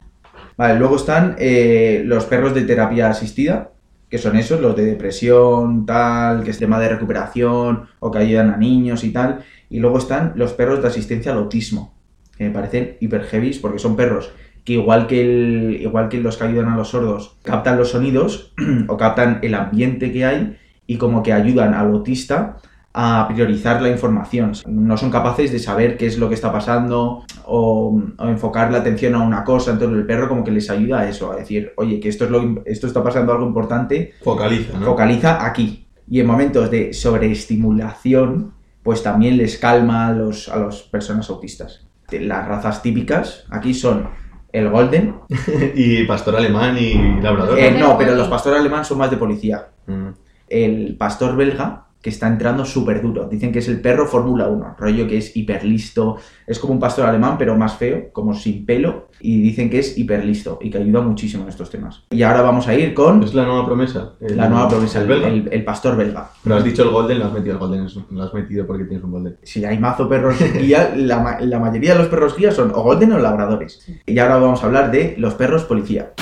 Vale, 0.57 0.79
luego 0.79 0.95
están 0.95 1.35
eh, 1.39 2.03
los 2.05 2.23
perros 2.25 2.53
de 2.53 2.61
terapia 2.61 3.09
asistida, 3.09 3.71
que 4.09 4.17
son 4.17 4.37
esos, 4.37 4.59
los 4.61 4.75
de 4.75 4.85
depresión, 4.85 5.85
tal, 5.85 6.43
que 6.43 6.51
es 6.51 6.57
tema 6.57 6.79
de 6.79 6.89
recuperación 6.89 7.87
o 7.99 8.09
que 8.11 8.17
ayudan 8.19 8.49
a 8.51 8.57
niños 8.57 9.03
y 9.03 9.11
tal. 9.11 9.43
Y 9.69 9.79
luego 9.79 9.97
están 9.97 10.33
los 10.35 10.53
perros 10.53 10.81
de 10.81 10.87
asistencia 10.87 11.31
al 11.33 11.37
autismo, 11.39 11.93
que 12.37 12.45
me 12.45 12.51
parecen 12.51 12.95
hiper 13.01 13.23
heavies 13.25 13.59
porque 13.59 13.77
son 13.79 13.95
perros 13.95 14.31
que 14.63 14.73
igual 14.73 15.07
que, 15.07 15.21
el, 15.21 15.81
igual 15.81 16.09
que 16.09 16.19
los 16.19 16.37
que 16.37 16.45
ayudan 16.45 16.69
a 16.69 16.77
los 16.77 16.89
sordos, 16.89 17.37
captan 17.43 17.77
los 17.77 17.91
sonidos 17.91 18.53
o 18.87 18.97
captan 18.97 19.39
el 19.41 19.55
ambiente 19.55 20.11
que 20.11 20.25
hay 20.25 20.57
y 20.87 20.97
como 20.97 21.23
que 21.23 21.33
ayudan 21.33 21.73
al 21.73 21.87
autista 21.87 22.57
a 22.93 23.27
priorizar 23.27 23.81
la 23.81 23.89
información. 23.89 24.53
No 24.67 24.97
son 24.97 25.11
capaces 25.11 25.51
de 25.51 25.59
saber 25.59 25.97
qué 25.97 26.07
es 26.07 26.17
lo 26.17 26.27
que 26.27 26.35
está 26.35 26.51
pasando 26.51 27.23
o, 27.45 28.01
o 28.17 28.27
enfocar 28.27 28.71
la 28.71 28.79
atención 28.79 29.15
a 29.15 29.19
una 29.19 29.43
cosa. 29.43 29.71
Entonces 29.71 29.99
el 29.99 30.05
perro 30.05 30.27
como 30.27 30.43
que 30.43 30.51
les 30.51 30.69
ayuda 30.69 31.01
a 31.01 31.09
eso, 31.09 31.31
a 31.31 31.35
decir, 31.35 31.71
oye, 31.77 31.99
que 31.99 32.09
esto, 32.09 32.25
es 32.25 32.31
lo, 32.31 32.63
esto 32.65 32.87
está 32.87 33.03
pasando 33.03 33.31
algo 33.31 33.45
importante, 33.45 34.13
Focaliza, 34.23 34.79
¿no? 34.79 34.85
focaliza 34.85 35.45
aquí. 35.45 35.85
Y 36.09 36.19
en 36.19 36.27
momentos 36.27 36.71
de 36.71 36.91
sobreestimulación, 36.91 38.53
pues 38.81 39.03
también 39.03 39.37
les 39.37 39.57
calma 39.57 40.07
a 40.07 40.13
los, 40.13 40.49
a 40.49 40.57
las 40.57 40.81
personas 40.81 41.29
autistas. 41.29 41.85
Las 42.11 42.47
razas 42.47 42.81
típicas 42.81 43.45
aquí 43.51 43.75
son 43.75 44.09
el 44.51 44.69
golden. 44.69 45.15
y 45.75 46.03
pastor 46.05 46.35
alemán 46.35 46.77
y 46.77 47.21
labrador. 47.21 47.57
Eh, 47.59 47.71
¿no? 47.71 47.97
pero 47.97 48.15
los 48.15 48.27
pastores 48.27 48.59
alemanes 48.59 48.87
son 48.87 48.97
más 48.97 49.11
de 49.11 49.17
policía. 49.17 49.67
Mm. 49.87 50.09
el 50.49 50.95
pastor 50.97 51.35
belga 51.35 51.88
que 52.01 52.09
está 52.09 52.27
entrando 52.27 52.63
súper 52.63 53.01
duro. 53.01 53.27
Dicen 53.27 53.51
que 53.51 53.59
es 53.59 53.67
el 53.67 53.81
perro 53.81 54.07
Fórmula 54.07 54.47
1, 54.47 54.75
rollo 54.79 55.05
que 55.07 55.17
es 55.17 55.35
hiper 55.35 55.65
listo. 55.65 56.15
Es 56.47 56.57
como 56.57 56.71
un 56.73 56.79
pastor 56.79 57.05
alemán, 57.05 57.35
pero 57.37 57.57
más 57.57 57.73
feo, 57.75 58.09
como 58.13 58.33
sin 58.33 58.65
pelo. 58.65 59.09
Y 59.19 59.41
dicen 59.41 59.69
que 59.69 59.79
es 59.79 59.97
hiper 59.97 60.23
listo 60.23 60.59
y 60.61 60.69
que 60.69 60.77
ayuda 60.77 61.01
muchísimo 61.01 61.43
en 61.43 61.49
estos 61.49 61.69
temas. 61.69 62.03
Y 62.11 62.23
ahora 62.23 62.41
vamos 62.41 62.67
a 62.69 62.73
ir 62.73 62.93
con 62.93 63.21
Es 63.21 63.33
la 63.33 63.43
nueva 63.45 63.65
promesa. 63.65 64.13
el- 64.21 64.37
la 64.37 64.47
nueva 64.47 64.69
promesa, 64.69 64.99
el 64.99 65.03
el, 65.03 65.09
belga. 65.09 65.27
el- 65.27 65.49
el 65.51 65.63
pastor 65.65 65.97
belga. 65.97 66.29
Pero 66.41 66.55
has 66.55 66.63
dicho 66.63 66.83
el 66.83 66.89
golden, 66.89 67.19
lo 67.19 67.25
has 67.25 67.33
metido 67.33 67.53
el 67.53 67.59
golden, 67.59 67.85
lo 68.11 68.23
has 68.23 68.33
metido 68.33 68.65
porque 68.65 68.85
tienes 68.85 69.03
un 69.03 69.11
golden. 69.11 69.35
Si 69.43 69.65
hay 69.65 69.77
mazo 69.77 70.07
perros 70.07 70.37
guía, 70.57 70.93
la, 70.95 71.37
la 71.41 71.59
mayoría 71.59 71.91
de 71.93 71.99
los 71.99 72.07
perros 72.07 72.37
guía 72.37 72.51
son 72.51 72.71
o 72.73 72.81
golden 72.81 73.11
o 73.11 73.19
labradores. 73.19 73.85
Y 74.05 74.17
ahora 74.19 74.37
vamos 74.37 74.63
a 74.63 74.67
hablar 74.67 74.89
de 74.89 75.15
los 75.17 75.33
perros 75.33 75.65
policía. 75.65 76.13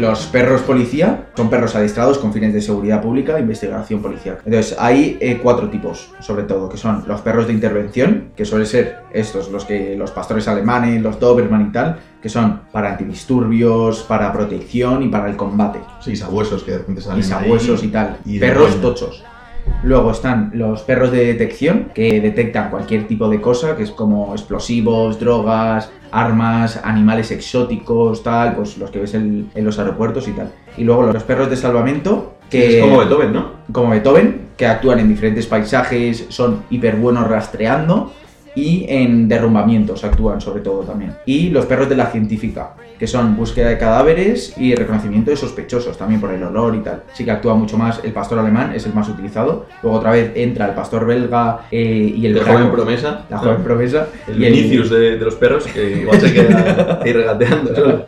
Los 0.00 0.26
perros 0.26 0.62
policía 0.62 1.26
son 1.36 1.50
perros 1.50 1.76
adiestrados 1.76 2.18
con 2.18 2.32
fines 2.32 2.54
de 2.54 2.62
seguridad 2.62 3.02
pública 3.02 3.36
e 3.36 3.40
investigación 3.40 4.00
policial. 4.00 4.38
Entonces, 4.46 4.74
hay 4.78 5.18
eh, 5.20 5.38
cuatro 5.42 5.68
tipos, 5.68 6.10
sobre 6.20 6.44
todo, 6.44 6.68
que 6.70 6.78
son 6.78 7.04
los 7.06 7.20
perros 7.20 7.46
de 7.46 7.52
intervención, 7.52 8.30
que 8.34 8.44
suelen 8.46 8.66
ser 8.66 9.00
estos, 9.12 9.50
los 9.50 9.64
que 9.66 9.96
los 9.96 10.10
pastores 10.10 10.48
alemanes, 10.48 11.02
los 11.02 11.20
Doberman 11.20 11.66
y 11.68 11.72
tal, 11.72 11.98
que 12.22 12.28
son 12.30 12.62
para 12.72 12.92
antidisturbios, 12.92 14.02
para 14.04 14.32
protección 14.32 15.02
y 15.02 15.08
para 15.08 15.28
el 15.28 15.36
combate. 15.36 15.80
Sí, 16.00 16.16
sabuesos 16.16 16.62
que 16.64 16.72
de 16.72 16.78
repente 16.78 17.02
salen 17.02 17.20
Y 17.20 17.22
sabuesos 17.22 17.82
ahí. 17.82 17.88
y 17.88 17.90
tal. 17.90 18.16
y 18.24 18.38
perros 18.38 18.80
tochos. 18.80 19.22
Luego 19.82 20.10
están 20.10 20.50
los 20.54 20.82
perros 20.82 21.10
de 21.10 21.24
detección, 21.24 21.90
que 21.94 22.20
detectan 22.20 22.70
cualquier 22.70 23.06
tipo 23.06 23.28
de 23.28 23.40
cosa, 23.40 23.76
que 23.76 23.84
es 23.84 23.90
como 23.90 24.32
explosivos, 24.34 25.18
drogas, 25.18 25.90
armas, 26.12 26.80
animales 26.84 27.30
exóticos, 27.30 28.22
tal, 28.22 28.56
pues 28.56 28.76
los 28.76 28.90
que 28.90 28.98
ves 28.98 29.14
en, 29.14 29.50
en 29.54 29.64
los 29.64 29.78
aeropuertos 29.78 30.28
y 30.28 30.32
tal. 30.32 30.52
Y 30.76 30.84
luego 30.84 31.04
los 31.04 31.22
perros 31.22 31.48
de 31.48 31.56
salvamento, 31.56 32.34
que 32.50 32.78
Es 32.78 32.84
como 32.84 32.98
Beethoven, 32.98 33.32
¿no? 33.32 33.52
como 33.72 33.90
Beethoven, 33.90 34.48
que 34.56 34.66
actúan 34.66 34.98
en 34.98 35.08
diferentes 35.08 35.46
paisajes, 35.46 36.26
son 36.28 36.64
hiper 36.68 36.96
buenos 36.96 37.28
rastreando 37.28 38.12
y 38.54 38.84
en 38.88 39.28
derrumbamientos 39.28 40.02
actúan 40.04 40.40
sobre 40.40 40.60
todo 40.62 40.80
también. 40.80 41.14
Y 41.26 41.50
los 41.50 41.66
perros 41.66 41.88
de 41.88 41.96
la 41.96 42.06
científica, 42.06 42.74
que 42.98 43.06
son 43.06 43.36
búsqueda 43.36 43.68
de 43.68 43.78
cadáveres 43.78 44.54
y 44.58 44.74
reconocimiento 44.74 45.30
de 45.30 45.36
sospechosos, 45.36 45.96
también 45.96 46.20
por 46.20 46.32
el 46.32 46.42
olor 46.42 46.74
y 46.74 46.80
tal. 46.80 47.04
Sí 47.14 47.24
que 47.24 47.30
actúa 47.30 47.54
mucho 47.54 47.78
más, 47.78 48.00
el 48.04 48.12
pastor 48.12 48.38
alemán 48.40 48.72
es 48.74 48.84
el 48.86 48.92
más 48.94 49.08
utilizado. 49.08 49.66
Luego 49.82 49.98
otra 49.98 50.12
vez 50.12 50.32
entra 50.34 50.66
el 50.66 50.74
pastor 50.74 51.06
belga 51.06 51.60
eh, 51.70 52.12
y 52.16 52.26
el 52.26 52.34
braco, 52.34 52.52
joven 52.52 52.70
promesa. 52.72 53.24
la 53.30 53.38
joven 53.38 53.62
promesa. 53.62 54.08
El 54.28 54.42
y 54.42 54.46
el- 54.76 54.88
de, 54.90 54.98
de 55.18 55.24
los 55.24 55.34
perros, 55.36 55.64
que 55.66 56.00
igual 56.02 56.20
se 56.20 56.32
queda 56.32 57.00
ahí 57.04 57.12
regateando. 57.12 58.06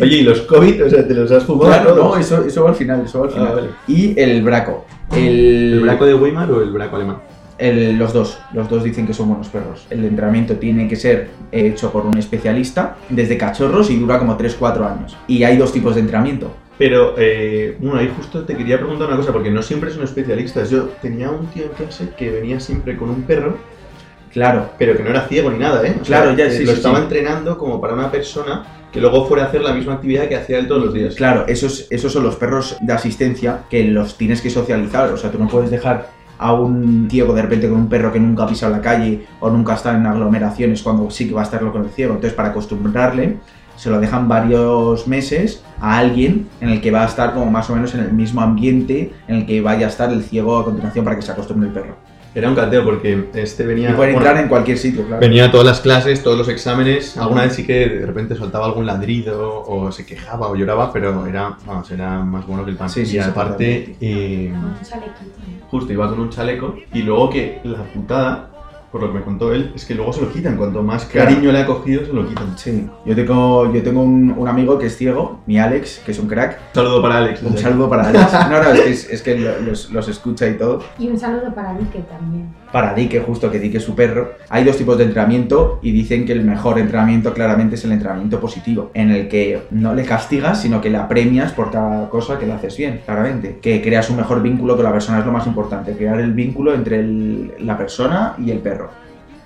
Oye, 0.00 0.16
¿y 0.18 0.22
los 0.22 0.42
COVID? 0.42 0.84
O 0.86 0.90
sea, 0.90 1.06
¿te 1.06 1.14
los 1.14 1.30
has 1.32 1.44
fumado 1.44 1.68
Claro, 1.72 1.94
no, 1.96 2.16
eso, 2.16 2.44
eso 2.44 2.64
va 2.64 2.70
al 2.70 2.76
final, 2.76 3.02
eso 3.04 3.20
va 3.20 3.26
al 3.26 3.30
Ah, 3.32 3.34
final. 3.34 3.54
vale. 3.54 3.68
Y 3.88 4.18
el 4.20 4.42
braco. 4.42 4.86
El, 5.14 5.74
¿El 5.74 5.80
braco 5.80 6.04
de 6.06 6.14
Weimar 6.14 6.50
o 6.50 6.62
el 6.62 6.70
braco 6.70 6.96
alemán? 6.96 7.16
El- 7.58 7.96
los 7.98 8.12
dos, 8.12 8.38
los 8.52 8.68
dos 8.68 8.84
dicen 8.84 9.06
que 9.06 9.14
son 9.14 9.28
buenos 9.28 9.48
perros. 9.48 9.86
El 9.90 10.04
entrenamiento 10.04 10.56
tiene 10.56 10.86
que 10.88 10.96
ser 10.96 11.28
hecho 11.52 11.90
por 11.90 12.04
un 12.04 12.16
especialista 12.18 12.96
desde 13.08 13.38
cachorros 13.38 13.90
y 13.90 13.98
dura 13.98 14.18
como 14.18 14.36
3-4 14.36 14.86
años. 14.86 15.16
Y 15.26 15.42
hay 15.44 15.56
dos 15.56 15.72
tipos 15.72 15.94
de 15.94 16.02
entrenamiento. 16.02 16.52
Pero, 16.78 17.14
eh, 17.16 17.74
bueno, 17.80 17.98
ahí 17.98 18.12
justo 18.14 18.44
te 18.44 18.54
quería 18.54 18.76
preguntar 18.78 19.08
una 19.08 19.16
cosa, 19.16 19.32
porque 19.32 19.50
no 19.50 19.62
siempre 19.62 19.90
son 19.90 20.04
especialistas. 20.04 20.68
Yo 20.68 20.90
tenía 21.00 21.30
un 21.30 21.46
tío 21.46 21.64
en 21.64 21.70
clase 21.70 22.10
que 22.18 22.30
venía 22.30 22.60
siempre 22.60 22.96
con 22.96 23.08
un 23.10 23.22
perro, 23.22 23.56
Claro, 24.32 24.68
pero 24.78 24.94
que 24.94 25.02
no 25.02 25.08
era 25.08 25.22
ciego 25.28 25.50
ni 25.50 25.58
nada, 25.58 25.86
¿eh? 25.86 25.96
O 25.98 26.04
Claro, 26.04 26.34
ya, 26.36 26.44
eh, 26.44 26.50
sí, 26.50 26.64
Lo 26.66 26.72
sí, 26.72 26.76
estaba 26.76 26.96
sí. 26.98 27.04
entrenando 27.04 27.56
como 27.56 27.80
para 27.80 27.94
una 27.94 28.10
persona 28.10 28.66
que 28.92 29.00
luego 29.00 29.26
fuera 29.26 29.44
a 29.44 29.46
hacer 29.46 29.62
la 29.62 29.72
misma 29.72 29.94
actividad 29.94 30.28
que 30.28 30.36
hacía 30.36 30.58
él 30.58 30.68
todos 30.68 30.84
los 30.84 30.92
días. 30.92 31.14
claro, 31.14 31.46
esos, 31.48 31.86
esos 31.90 32.12
son 32.12 32.22
los 32.22 32.36
perros 32.36 32.76
de 32.82 32.92
asistencia 32.92 33.60
que 33.70 33.84
los 33.84 34.18
tienes 34.18 34.42
que 34.42 34.50
socializar. 34.50 35.10
O 35.10 35.16
sea, 35.16 35.30
tú 35.30 35.38
no 35.38 35.48
puedes 35.48 35.70
dejar 35.70 36.10
a 36.38 36.52
un 36.52 37.08
ciego 37.10 37.34
de 37.34 37.42
repente 37.42 37.68
con 37.68 37.78
un 37.78 37.88
perro 37.88 38.12
que 38.12 38.20
nunca 38.20 38.44
ha 38.44 38.46
pisado 38.46 38.72
la 38.72 38.80
calle 38.80 39.26
o 39.40 39.50
nunca 39.50 39.74
está 39.74 39.94
en 39.94 40.06
aglomeraciones 40.06 40.82
cuando 40.82 41.10
sí 41.10 41.28
que 41.28 41.34
va 41.34 41.42
a 41.42 41.44
estarlo 41.44 41.72
con 41.72 41.84
el 41.84 41.90
ciego. 41.90 42.14
Entonces, 42.14 42.34
para 42.34 42.50
acostumbrarle, 42.50 43.38
se 43.76 43.90
lo 43.90 44.00
dejan 44.00 44.28
varios 44.28 45.06
meses 45.06 45.62
a 45.80 45.98
alguien 45.98 46.48
en 46.60 46.70
el 46.70 46.80
que 46.80 46.90
va 46.90 47.02
a 47.02 47.06
estar 47.06 47.34
como 47.34 47.50
más 47.50 47.68
o 47.70 47.74
menos 47.74 47.94
en 47.94 48.00
el 48.00 48.12
mismo 48.12 48.40
ambiente 48.40 49.12
en 49.28 49.36
el 49.36 49.46
que 49.46 49.60
vaya 49.60 49.86
a 49.86 49.88
estar 49.90 50.10
el 50.10 50.22
ciego 50.22 50.58
a 50.58 50.64
continuación 50.64 51.04
para 51.04 51.16
que 51.16 51.22
se 51.22 51.32
acostumbre 51.32 51.68
el 51.68 51.74
perro. 51.74 51.96
Era 52.36 52.50
un 52.50 52.54
cateo 52.54 52.84
porque 52.84 53.28
este 53.32 53.64
venía. 53.64 53.92
Y 53.92 53.94
pueden 53.94 54.12
bueno, 54.12 54.28
entrar 54.28 54.44
en 54.44 54.50
cualquier 54.50 54.76
sitio, 54.76 55.06
claro. 55.06 55.20
Venía 55.20 55.46
a 55.46 55.50
todas 55.50 55.66
las 55.66 55.80
clases, 55.80 56.22
todos 56.22 56.36
los 56.36 56.50
exámenes. 56.50 57.16
Alguna 57.16 57.44
vez 57.44 57.54
sí 57.54 57.66
que 57.66 57.88
de 57.88 58.04
repente 58.04 58.34
soltaba 58.34 58.66
algún 58.66 58.84
ladrido 58.84 59.64
o 59.66 59.90
se 59.90 60.04
quejaba 60.04 60.48
o 60.48 60.54
lloraba, 60.54 60.92
pero 60.92 61.26
era, 61.26 61.56
vamos, 61.66 61.90
era 61.90 62.18
más 62.18 62.46
bueno 62.46 62.62
que 62.66 62.72
el 62.72 62.76
pan. 62.76 62.90
Sí, 62.90 63.06
sí, 63.06 63.16
y 63.16 63.22
sí, 63.22 63.26
aparte, 63.26 63.96
eh, 64.02 64.52
justo 65.70 65.90
iba 65.94 66.10
con 66.10 66.20
un 66.20 66.28
chaleco 66.28 66.76
y 66.92 67.00
luego 67.00 67.30
que 67.30 67.62
la 67.64 67.82
putada, 67.84 68.50
por 68.98 69.06
lo 69.06 69.12
que 69.12 69.18
me 69.18 69.24
contó 69.24 69.52
él, 69.52 69.72
es 69.74 69.84
que 69.84 69.94
luego 69.94 70.12
se 70.12 70.22
lo 70.22 70.32
quitan. 70.32 70.56
Cuanto 70.56 70.82
más 70.82 71.04
Claro. 71.04 71.28
cariño 71.30 71.52
le 71.52 71.60
ha 71.60 71.66
cogido, 71.66 72.04
se 72.06 72.12
lo 72.12 72.26
quitan. 72.26 72.56
Sí, 72.56 72.88
yo 73.04 73.14
tengo, 73.14 73.72
yo 73.72 73.82
tengo 73.82 74.02
un, 74.02 74.34
un 74.36 74.48
amigo 74.48 74.78
que 74.78 74.86
es 74.86 74.96
ciego, 74.96 75.40
mi 75.46 75.58
Alex, 75.58 76.00
que 76.04 76.12
es 76.12 76.18
un 76.18 76.26
crack. 76.28 76.58
Un 76.70 76.74
saludo 76.74 77.02
para 77.02 77.18
Alex. 77.18 77.42
Un 77.42 77.58
saludo 77.58 77.88
para 77.90 78.08
Alex. 78.08 78.32
No, 78.50 78.62
no, 78.62 78.70
es 78.70 78.80
que, 78.80 78.90
es, 78.90 79.10
es 79.10 79.22
que 79.22 79.38
lo- 79.38 79.60
los, 79.60 79.90
los 79.90 80.08
escucha 80.08 80.46
y 80.48 80.54
todo. 80.56 80.82
Y 80.98 81.08
un 81.08 81.18
saludo 81.18 81.54
para 81.54 81.74
Dique 81.74 82.00
también. 82.08 82.54
Para 82.72 82.94
Dique, 82.94 83.20
justo 83.20 83.50
que 83.50 83.64
es 83.64 83.82
su 83.82 83.94
perro. 83.94 84.32
Hay 84.48 84.64
dos 84.64 84.76
tipos 84.76 84.98
de 84.98 85.04
entrenamiento 85.04 85.78
y 85.82 85.92
dicen 85.92 86.24
que 86.24 86.32
el 86.32 86.44
mejor 86.44 86.78
entrenamiento 86.78 87.32
claramente 87.32 87.76
es 87.76 87.84
el 87.84 87.92
entrenamiento 87.92 88.40
positivo, 88.40 88.90
en 88.94 89.10
el 89.10 89.28
que 89.28 89.62
no 89.70 89.94
le 89.94 90.04
castigas, 90.04 90.60
sino 90.60 90.80
que 90.80 90.90
le 90.90 90.98
apremias 90.98 91.52
por 91.52 91.70
cada 91.70 92.08
cosa 92.08 92.38
que 92.38 92.46
le 92.46 92.52
haces 92.52 92.76
bien, 92.76 93.00
claramente. 93.04 93.58
Que 93.60 93.80
creas 93.82 94.10
un 94.10 94.16
mejor 94.16 94.42
vínculo 94.42 94.76
con 94.76 94.84
la 94.84 94.92
persona 94.92 95.20
es 95.20 95.26
lo 95.26 95.32
más 95.32 95.46
importante, 95.46 95.96
crear 95.96 96.20
el 96.20 96.32
vínculo 96.32 96.74
entre 96.74 97.04
la 97.60 97.76
persona 97.78 98.34
y 98.38 98.50
el 98.50 98.58
perro. 98.58 98.90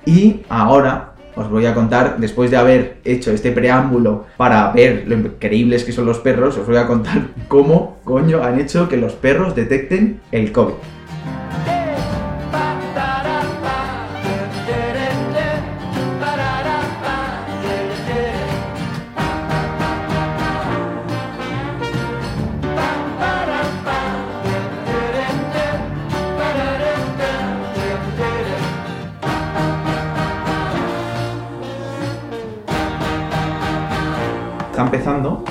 Y 0.06 0.40
ahora 0.48 1.10
os 1.36 1.48
voy 1.48 1.66
a 1.66 1.74
contar, 1.74 2.16
después 2.18 2.50
de 2.50 2.56
haber 2.56 2.98
hecho 3.04 3.30
este 3.30 3.52
preámbulo 3.52 4.26
para 4.36 4.70
ver 4.72 5.04
lo 5.06 5.14
increíbles 5.14 5.84
que 5.84 5.92
son 5.92 6.06
los 6.06 6.18
perros, 6.18 6.56
os 6.58 6.66
voy 6.66 6.76
a 6.76 6.86
contar 6.86 7.28
cómo 7.48 7.98
coño 8.04 8.42
han 8.42 8.60
hecho 8.60 8.88
que 8.88 8.96
los 8.96 9.14
perros 9.14 9.54
detecten 9.54 10.20
el 10.32 10.52
COVID. 10.52 10.74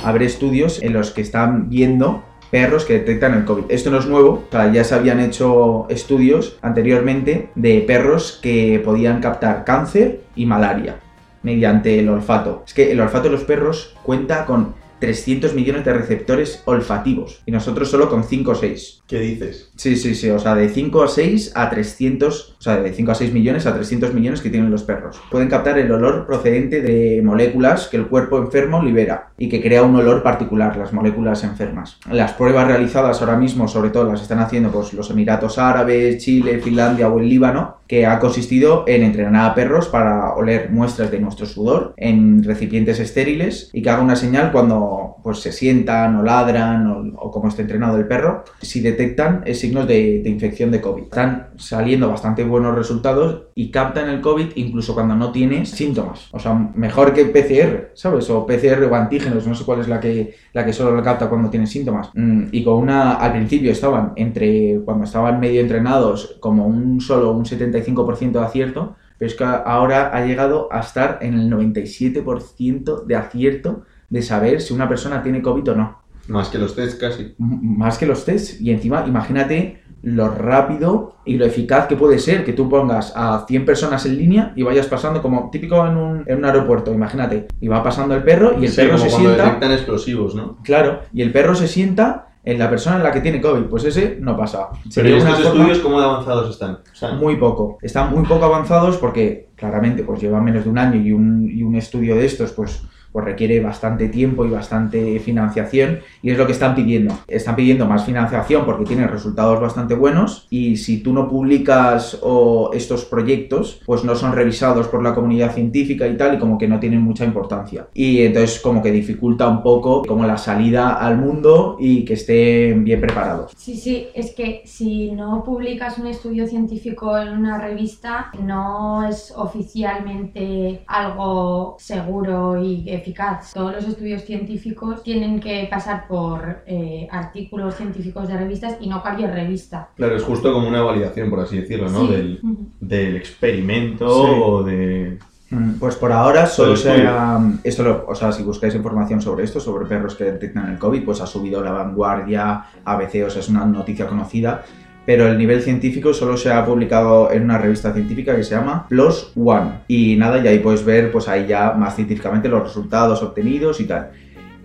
Haber 0.09 0.23
estudios 0.23 0.81
en 0.81 0.93
los 0.93 1.11
que 1.11 1.21
están 1.21 1.69
viendo 1.69 2.23
perros 2.51 2.85
que 2.85 2.93
detectan 2.93 3.33
el 3.33 3.45
COVID. 3.45 3.65
Esto 3.69 3.91
no 3.91 3.99
es 3.99 4.07
nuevo, 4.07 4.43
ya 4.73 4.83
se 4.83 4.95
habían 4.95 5.19
hecho 5.19 5.87
estudios 5.89 6.57
anteriormente 6.61 7.49
de 7.55 7.81
perros 7.81 8.39
que 8.41 8.81
podían 8.83 9.21
captar 9.21 9.65
cáncer 9.65 10.21
y 10.35 10.45
malaria 10.45 10.99
mediante 11.43 11.99
el 11.99 12.09
olfato. 12.09 12.63
Es 12.65 12.73
que 12.73 12.91
el 12.91 12.99
olfato 12.99 13.25
de 13.25 13.31
los 13.31 13.43
perros 13.43 13.95
cuenta 14.03 14.45
con 14.45 14.73
300 14.99 15.53
millones 15.53 15.85
de 15.85 15.93
receptores 15.93 16.61
olfativos 16.65 17.41
y 17.45 17.51
nosotros 17.51 17.89
solo 17.89 18.09
con 18.09 18.23
5 18.23 18.51
o 18.51 18.55
6. 18.55 19.01
¿Qué 19.07 19.19
dices? 19.19 19.71
Sí, 19.75 19.95
sí, 19.95 20.15
sí, 20.15 20.29
o 20.29 20.39
sea, 20.39 20.55
de 20.55 20.69
5 20.69 21.03
a 21.03 21.07
6 21.07 21.53
a 21.55 21.69
300, 21.69 22.55
o 22.59 22.61
sea, 22.61 22.77
de 22.81 22.93
5 22.93 23.11
a 23.11 23.15
6 23.15 23.33
millones 23.33 23.65
a 23.65 23.73
300 23.73 24.13
millones 24.13 24.41
que 24.41 24.49
tienen 24.49 24.71
los 24.71 24.83
perros. 24.83 25.19
Pueden 25.31 25.49
captar 25.49 25.79
el 25.79 25.91
olor 25.91 26.25
procedente 26.25 26.81
de 26.81 27.21
moléculas 27.23 27.87
que 27.87 27.97
el 27.97 28.07
cuerpo 28.07 28.37
enfermo 28.37 28.83
libera 28.83 29.31
y 29.37 29.49
que 29.49 29.61
crea 29.61 29.83
un 29.83 29.95
olor 29.95 30.21
particular, 30.21 30.77
las 30.77 30.93
moléculas 30.93 31.43
enfermas. 31.43 31.97
Las 32.11 32.33
pruebas 32.33 32.67
realizadas 32.67 33.21
ahora 33.21 33.37
mismo, 33.37 33.67
sobre 33.67 33.89
todo 33.89 34.05
las 34.05 34.21
están 34.21 34.39
haciendo 34.39 34.71
pues, 34.71 34.93
los 34.93 35.09
Emiratos 35.09 35.57
Árabes, 35.57 36.23
Chile, 36.23 36.59
Finlandia 36.59 37.09
o 37.09 37.19
el 37.19 37.29
Líbano, 37.29 37.78
que 37.89 38.05
ha 38.05 38.19
consistido 38.19 38.83
en 38.85 39.01
entrenar 39.01 39.49
a 39.49 39.55
perros 39.55 39.87
para 39.87 40.35
oler 40.35 40.69
muestras 40.69 41.09
de 41.09 41.19
nuestro 41.19 41.47
sudor 41.47 41.95
en 41.97 42.43
recipientes 42.43 42.99
estériles 42.99 43.71
y 43.73 43.81
que 43.81 43.89
haga 43.89 44.03
una 44.03 44.15
señal 44.15 44.51
cuando 44.51 45.15
pues, 45.23 45.39
se 45.39 45.51
sientan 45.51 46.15
o 46.15 46.21
ladran 46.21 47.15
o, 47.17 47.31
como 47.31 47.49
esté 47.49 47.63
entrenado 47.63 47.97
el 47.97 48.05
perro, 48.05 48.43
si 48.61 48.81
detectan 48.81 49.41
eh, 49.43 49.55
signos 49.55 49.87
de 49.87 50.21
infección 50.23 50.69
de 50.69 50.81
COVID. 50.81 51.05
Están 51.05 51.47
saliendo 51.57 52.07
bastante 52.07 52.43
buenos 52.43 52.75
resultados 52.75 53.48
y 53.61 53.71
captan 53.71 54.07
el 54.09 54.21
COVID 54.21 54.51
incluso 54.55 54.93
cuando 54.93 55.15
no 55.15 55.31
tienes 55.33 55.69
síntomas. 55.71 56.29
O 56.31 56.39
sea, 56.39 56.53
mejor 56.75 57.13
que 57.13 57.25
PCR, 57.25 57.91
¿sabes? 57.93 58.29
O 58.29 58.45
PCR 58.45 58.81
o 58.89 58.95
antígenos, 58.95 59.45
no 59.45 59.53
sé 59.53 59.65
cuál 59.65 59.81
es 59.81 59.89
la 59.89 59.99
que, 59.99 60.33
la 60.53 60.65
que 60.65 60.71
solo 60.71 60.91
lo 60.95 61.03
capta 61.03 61.27
cuando 61.27 61.49
tienes 61.49 61.69
síntomas. 61.69 62.09
Mm, 62.13 62.43
y 62.53 62.63
con 62.63 62.75
una, 62.75 63.15
al 63.15 63.33
principio 63.33 63.71
estaban 63.71 64.13
entre, 64.15 64.79
cuando 64.85 65.03
estaban 65.03 65.41
medio 65.41 65.59
entrenados, 65.59 66.37
como 66.39 66.65
un 66.67 67.01
solo 67.01 67.31
un 67.33 67.43
75% 67.43 68.31
de 68.39 68.45
acierto, 68.45 68.95
pero 69.17 69.27
es 69.29 69.35
que 69.35 69.43
ahora 69.43 70.15
ha 70.15 70.25
llegado 70.25 70.69
a 70.71 70.79
estar 70.79 71.19
en 71.21 71.33
el 71.33 71.49
97% 71.49 73.05
de 73.05 73.15
acierto 73.15 73.83
de 74.09 74.21
saber 74.21 74.61
si 74.61 74.73
una 74.73 74.87
persona 74.87 75.21
tiene 75.21 75.41
COVID 75.41 75.71
o 75.71 75.75
no. 75.75 75.99
Más 76.27 76.49
que 76.49 76.57
los 76.59 76.75
test 76.75 76.99
casi. 76.99 77.35
M- 77.39 77.59
Más 77.61 77.97
que 77.97 78.05
los 78.05 78.23
tests. 78.23 78.61
Y 78.61 78.71
encima, 78.71 79.03
imagínate 79.07 79.81
lo 80.01 80.29
rápido 80.29 81.15
y 81.25 81.37
lo 81.37 81.45
eficaz 81.45 81.87
que 81.87 81.95
puede 81.95 82.19
ser 82.19 82.43
que 82.45 82.53
tú 82.53 82.69
pongas 82.69 83.13
a 83.15 83.45
100 83.47 83.65
personas 83.65 84.05
en 84.05 84.17
línea 84.17 84.53
y 84.55 84.63
vayas 84.63 84.87
pasando 84.87 85.21
como 85.21 85.49
típico 85.51 85.85
en 85.85 85.97
un, 85.97 86.23
en 86.25 86.37
un 86.37 86.45
aeropuerto, 86.45 86.93
imagínate. 86.93 87.47
Y 87.59 87.67
va 87.67 87.83
pasando 87.83 88.15
el 88.15 88.23
perro 88.23 88.53
y 88.59 88.65
el 88.65 88.71
Sí, 88.71 88.77
perro 88.77 88.91
como 88.97 89.03
se 89.03 89.09
cuando 89.09 89.29
sienta. 89.29 89.45
detectan 89.45 89.71
explosivos, 89.73 90.35
¿no? 90.35 90.57
Claro, 90.63 90.99
y 91.13 91.21
el 91.21 91.31
perro 91.31 91.53
se 91.55 91.67
sienta 91.67 92.25
en 92.45 92.57
la 92.57 92.69
persona 92.69 92.95
en 92.95 93.03
la 93.03 93.11
que 93.11 93.19
tiene 93.19 93.41
COVID. 93.41 93.63
Pues 93.65 93.83
ese 93.83 94.17
no 94.21 94.35
pasa. 94.37 94.69
Pero 94.95 95.09
¿y 95.09 95.13
estos 95.13 95.33
forma- 95.35 95.49
estudios 95.49 95.79
cómo 95.79 95.99
de 95.99 96.05
avanzados 96.05 96.49
están? 96.49 96.75
O 96.75 96.95
sea, 96.95 97.11
muy 97.13 97.35
poco. 97.35 97.77
Están 97.81 98.11
muy 98.11 98.23
poco 98.25 98.45
avanzados 98.45 98.97
porque 98.97 99.49
claramente 99.55 100.03
pues 100.03 100.21
llevan 100.21 100.45
menos 100.45 100.63
de 100.63 100.69
un 100.69 100.77
año 100.77 100.99
y 100.99 101.11
un, 101.11 101.49
y 101.51 101.61
un 101.63 101.75
estudio 101.75 102.15
de 102.15 102.25
estos 102.25 102.53
pues, 102.53 102.81
pues 103.11 103.25
requiere 103.25 103.59
bastante 103.59 104.09
tiempo 104.09 104.45
y 104.45 104.49
bastante 104.49 105.19
financiación 105.19 105.99
y 106.21 106.31
es 106.31 106.37
lo 106.37 106.45
que 106.45 106.53
están 106.53 106.75
pidiendo. 106.75 107.17
Están 107.27 107.55
pidiendo 107.55 107.85
más 107.85 108.05
financiación 108.05 108.65
porque 108.65 108.85
tienen 108.85 109.07
resultados 109.07 109.59
bastante 109.59 109.95
buenos 109.95 110.47
y 110.49 110.77
si 110.77 111.01
tú 111.01 111.13
no 111.13 111.27
publicas 111.27 112.19
o 112.21 112.71
estos 112.73 113.05
proyectos 113.05 113.81
pues 113.85 114.03
no 114.03 114.15
son 114.15 114.33
revisados 114.33 114.87
por 114.87 115.03
la 115.03 115.15
comunidad 115.15 115.53
científica 115.53 116.07
y 116.07 116.17
tal 116.17 116.35
y 116.35 116.39
como 116.39 116.57
que 116.57 116.67
no 116.67 116.79
tienen 116.79 117.01
mucha 117.01 117.25
importancia. 117.25 117.87
Y 117.93 118.21
entonces 118.21 118.59
como 118.59 118.81
que 118.81 118.91
dificulta 118.91 119.47
un 119.47 119.63
poco 119.63 120.03
como 120.03 120.25
la 120.25 120.37
salida 120.37 120.93
al 120.93 121.17
mundo 121.17 121.77
y 121.79 122.05
que 122.05 122.13
estén 122.13 122.83
bien 122.83 123.01
preparados. 123.01 123.51
Sí, 123.57 123.75
sí, 123.75 124.07
es 124.13 124.33
que 124.33 124.61
si 124.65 125.11
no 125.11 125.43
publicas 125.43 125.97
un 125.97 126.07
estudio 126.07 126.47
científico 126.47 127.17
en 127.17 127.29
una 127.29 127.59
revista, 127.59 128.31
no 128.41 129.07
es 129.07 129.33
oficialmente 129.35 130.83
algo 130.87 131.75
seguro 131.79 132.61
y 132.61 132.89
eficaz. 132.99 133.53
Todos 133.53 133.73
los 133.73 133.85
estudios 133.87 134.23
científicos 134.23 135.03
tienen 135.03 135.39
que 135.39 135.67
pasar 135.69 136.07
por 136.07 136.63
eh, 136.67 137.07
artículos 137.11 137.75
científicos 137.75 138.27
de 138.27 138.37
revistas 138.37 138.77
y 138.79 138.87
no 138.87 139.01
cualquier 139.01 139.31
revista. 139.31 139.89
claro, 139.95 140.15
es 140.15 140.23
justo 140.23 140.53
como 140.53 140.67
una 140.67 140.81
validación, 140.81 141.29
por 141.29 141.39
así 141.41 141.57
decirlo, 141.57 141.89
¿no? 141.89 142.07
Sí. 142.07 142.39
Del, 142.79 143.15
experimento 143.17 144.07
Sí. 144.25 144.31
o 144.43 144.63
de... 144.63 145.17
Mm, 145.51 145.79
Pues 145.79 145.95
por 145.95 146.11
ahora 146.11 146.45
solo 146.45 146.75
se 146.75 146.91
ha, 147.07 147.39
esto 147.63 147.81
lo- 147.83 148.05
o 148.07 148.13
sea, 148.13 148.31
si 148.31 148.43
buscáis 148.43 148.75
información 148.75 149.19
sobre 149.19 149.43
esto, 149.45 149.59
sobre 149.59 149.87
perros 149.87 150.13
que 150.15 150.25
detectan 150.25 150.69
el 150.71 150.77
COVID, 150.77 151.03
pues 151.03 151.21
ha 151.21 151.25
subido 151.25 151.63
la 151.63 151.71
vanguardia, 151.71 152.65
ABC, 152.85 153.23
o 153.25 153.29
sea, 153.31 153.39
es 153.41 153.49
una 153.49 153.65
noticia 153.65 154.05
conocida, 154.05 154.63
pero 155.05 155.27
el 155.27 155.37
nivel 155.37 155.61
científico 155.61 156.13
solo 156.13 156.37
se 156.37 156.51
ha 156.51 156.65
publicado 156.65 157.31
en 157.31 157.43
una 157.43 157.57
revista 157.57 157.93
científica 157.93 158.35
que 158.35 158.43
se 158.43 158.55
llama 158.55 158.87
PLOS 158.89 159.31
ONE. 159.35 159.71
Y 159.87 160.15
nada, 160.15 160.39
y 160.43 160.47
ahí 160.47 160.59
puedes 160.59 160.85
ver, 160.85 161.11
pues 161.11 161.27
ahí 161.27 161.47
ya 161.47 161.73
más 161.73 161.95
científicamente 161.95 162.47
los 162.49 162.63
resultados 162.63 163.23
obtenidos 163.23 163.79
y 163.79 163.85
tal. 163.85 164.11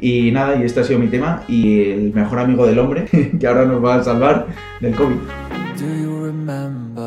Y 0.00 0.30
nada, 0.32 0.56
y 0.56 0.64
este 0.64 0.80
ha 0.80 0.84
sido 0.84 0.98
mi 0.98 1.08
tema 1.08 1.42
y 1.48 1.90
el 1.90 2.12
mejor 2.12 2.40
amigo 2.40 2.66
del 2.66 2.78
hombre, 2.78 3.06
que 3.40 3.46
ahora 3.46 3.64
nos 3.64 3.82
va 3.82 3.96
a 3.96 4.04
salvar 4.04 4.46
del 4.80 4.94
COVID. 4.94 5.16
Do 5.78 5.86
you 6.02 6.24
remember? 6.24 7.03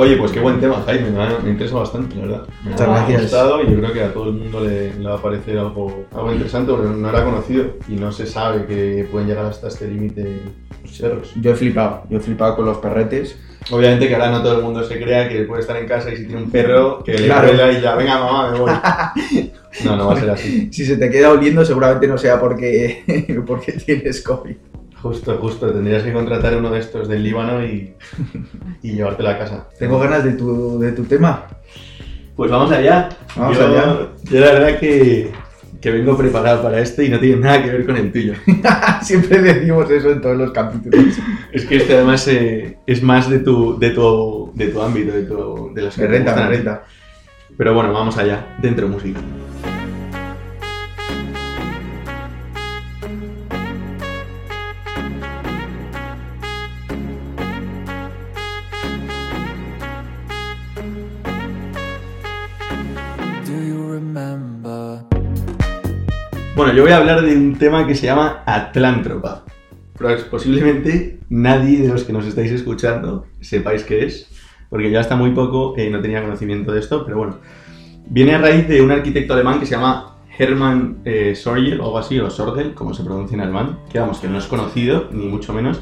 Oye, 0.00 0.16
pues 0.16 0.32
qué 0.32 0.40
buen 0.40 0.58
tema, 0.58 0.82
Jaime, 0.86 1.10
me, 1.10 1.38
me 1.44 1.50
interesa 1.50 1.76
bastante, 1.76 2.16
la 2.16 2.22
verdad. 2.22 2.42
Me 2.64 2.70
Muchas 2.70 2.88
ha 2.88 3.20
gustado 3.20 3.62
y 3.62 3.70
yo 3.70 3.76
creo 3.80 3.92
que 3.92 4.02
a 4.02 4.14
todo 4.14 4.28
el 4.30 4.32
mundo 4.32 4.64
le, 4.64 4.94
le 4.94 5.06
va 5.06 5.16
a 5.16 5.20
parecer 5.20 5.58
algo, 5.58 6.06
algo 6.14 6.32
interesante 6.32 6.72
porque 6.72 6.88
no 6.88 7.06
era 7.10 7.22
conocido 7.22 7.66
y 7.86 7.96
no 7.96 8.10
se 8.10 8.24
sabe 8.26 8.64
que 8.64 9.06
pueden 9.12 9.28
llegar 9.28 9.44
hasta 9.44 9.68
este 9.68 9.86
límite 9.88 10.40
los 10.82 10.98
perros. 10.98 11.32
Yo 11.38 11.50
he 11.50 11.54
flipado, 11.54 12.04
yo 12.08 12.16
he 12.16 12.20
flipado 12.20 12.56
con 12.56 12.64
los 12.64 12.78
perretes. 12.78 13.38
Obviamente 13.70 14.08
que 14.08 14.14
ahora 14.14 14.30
no 14.30 14.42
todo 14.42 14.56
el 14.56 14.64
mundo 14.64 14.82
se 14.84 14.98
crea 14.98 15.28
que 15.28 15.42
puede 15.42 15.60
estar 15.60 15.76
en 15.76 15.86
casa 15.86 16.10
y 16.10 16.16
si 16.16 16.24
tiene 16.24 16.44
un 16.44 16.50
perro 16.50 17.04
que 17.04 17.12
le 17.18 17.26
Claro. 17.26 17.48
vuela 17.48 17.70
y 17.70 17.82
ya, 17.82 17.94
venga 17.94 18.18
mamá, 18.20 18.52
me 18.52 18.58
voy. 18.58 18.72
No, 19.84 19.96
no 19.96 20.06
va 20.08 20.14
a 20.14 20.16
ser 20.20 20.30
así. 20.30 20.68
Si 20.72 20.84
se 20.86 20.96
te 20.96 21.10
queda 21.10 21.30
oliendo, 21.30 21.62
seguramente 21.64 22.08
no 22.08 22.16
sea 22.16 22.40
porque, 22.40 23.04
porque 23.46 23.72
tienes 23.72 24.22
COVID. 24.22 24.56
Justo, 25.02 25.38
justo. 25.38 25.70
Tendrías 25.72 26.02
que 26.02 26.12
contratar 26.12 26.56
uno 26.56 26.70
de 26.70 26.80
estos 26.80 27.08
del 27.08 27.22
Líbano 27.22 27.64
y, 27.64 27.94
y 28.82 28.92
llevártelo 28.92 29.30
a 29.30 29.38
casa. 29.38 29.68
Tengo 29.78 29.98
ganas 29.98 30.24
de 30.24 30.32
tu, 30.32 30.78
de 30.78 30.92
tu 30.92 31.04
tema. 31.04 31.46
Pues 32.36 32.50
vamos 32.50 32.70
allá. 32.72 33.08
Vamos 33.36 33.58
yo, 33.58 33.66
allá. 33.66 34.08
Yo 34.24 34.40
la 34.40 34.52
verdad 34.52 34.78
que, 34.78 35.30
que 35.80 35.90
vengo 35.90 36.16
preparado 36.16 36.62
para 36.62 36.80
este 36.80 37.04
y 37.04 37.08
no 37.08 37.18
tiene 37.18 37.36
nada 37.36 37.62
que 37.62 37.70
ver 37.70 37.86
con 37.86 37.96
el 37.96 38.12
tuyo. 38.12 38.34
Siempre 39.02 39.40
decimos 39.40 39.90
eso 39.90 40.10
en 40.10 40.20
todos 40.20 40.36
los 40.36 40.50
capítulos. 40.52 41.16
Es 41.52 41.64
que 41.64 41.76
este 41.76 41.94
además 41.94 42.26
eh, 42.28 42.78
es 42.86 43.02
más 43.02 43.28
de 43.30 43.40
tu, 43.40 43.78
de 43.78 43.90
tu, 43.90 44.52
de 44.54 44.68
tu 44.68 44.80
ámbito, 44.82 45.12
de, 45.12 45.22
tu, 45.22 45.72
de 45.74 45.82
las 45.82 45.96
que 45.96 46.06
renta, 46.06 46.34
me 46.34 46.46
renta. 46.48 46.84
Pero 47.56 47.74
bueno, 47.74 47.92
vamos 47.92 48.16
allá. 48.18 48.56
Dentro 48.60 48.88
música. 48.88 49.20
Bueno, 66.60 66.74
yo 66.74 66.82
voy 66.82 66.92
a 66.92 66.98
hablar 66.98 67.22
de 67.22 67.34
un 67.34 67.56
tema 67.56 67.86
que 67.86 67.94
se 67.94 68.04
llama 68.04 68.42
Atlántropa. 68.44 69.46
Posiblemente 70.30 71.18
nadie 71.30 71.80
de 71.80 71.88
los 71.88 72.04
que 72.04 72.12
nos 72.12 72.26
estáis 72.26 72.52
escuchando 72.52 73.24
sepáis 73.40 73.82
qué 73.82 74.04
es, 74.04 74.28
porque 74.68 74.90
yo 74.90 75.00
hasta 75.00 75.16
muy 75.16 75.30
poco 75.30 75.72
eh, 75.78 75.88
no 75.88 76.02
tenía 76.02 76.20
conocimiento 76.20 76.72
de 76.72 76.80
esto, 76.80 77.02
pero 77.06 77.16
bueno. 77.16 77.38
Viene 78.10 78.34
a 78.34 78.38
raíz 78.40 78.68
de 78.68 78.82
un 78.82 78.90
arquitecto 78.90 79.32
alemán 79.32 79.58
que 79.58 79.64
se 79.64 79.74
llama 79.74 80.18
Hermann 80.38 80.98
eh, 81.06 81.34
Sorgel 81.34 81.80
o 81.80 81.84
algo 81.84 81.98
así, 81.98 82.20
o 82.20 82.28
Sorgel, 82.28 82.74
como 82.74 82.92
se 82.92 83.04
pronuncia 83.04 83.36
en 83.36 83.40
alemán, 83.40 83.78
que 83.90 83.98
vamos, 83.98 84.18
que 84.18 84.28
no 84.28 84.36
es 84.36 84.44
conocido, 84.44 85.08
ni 85.12 85.28
mucho 85.28 85.54
menos, 85.54 85.80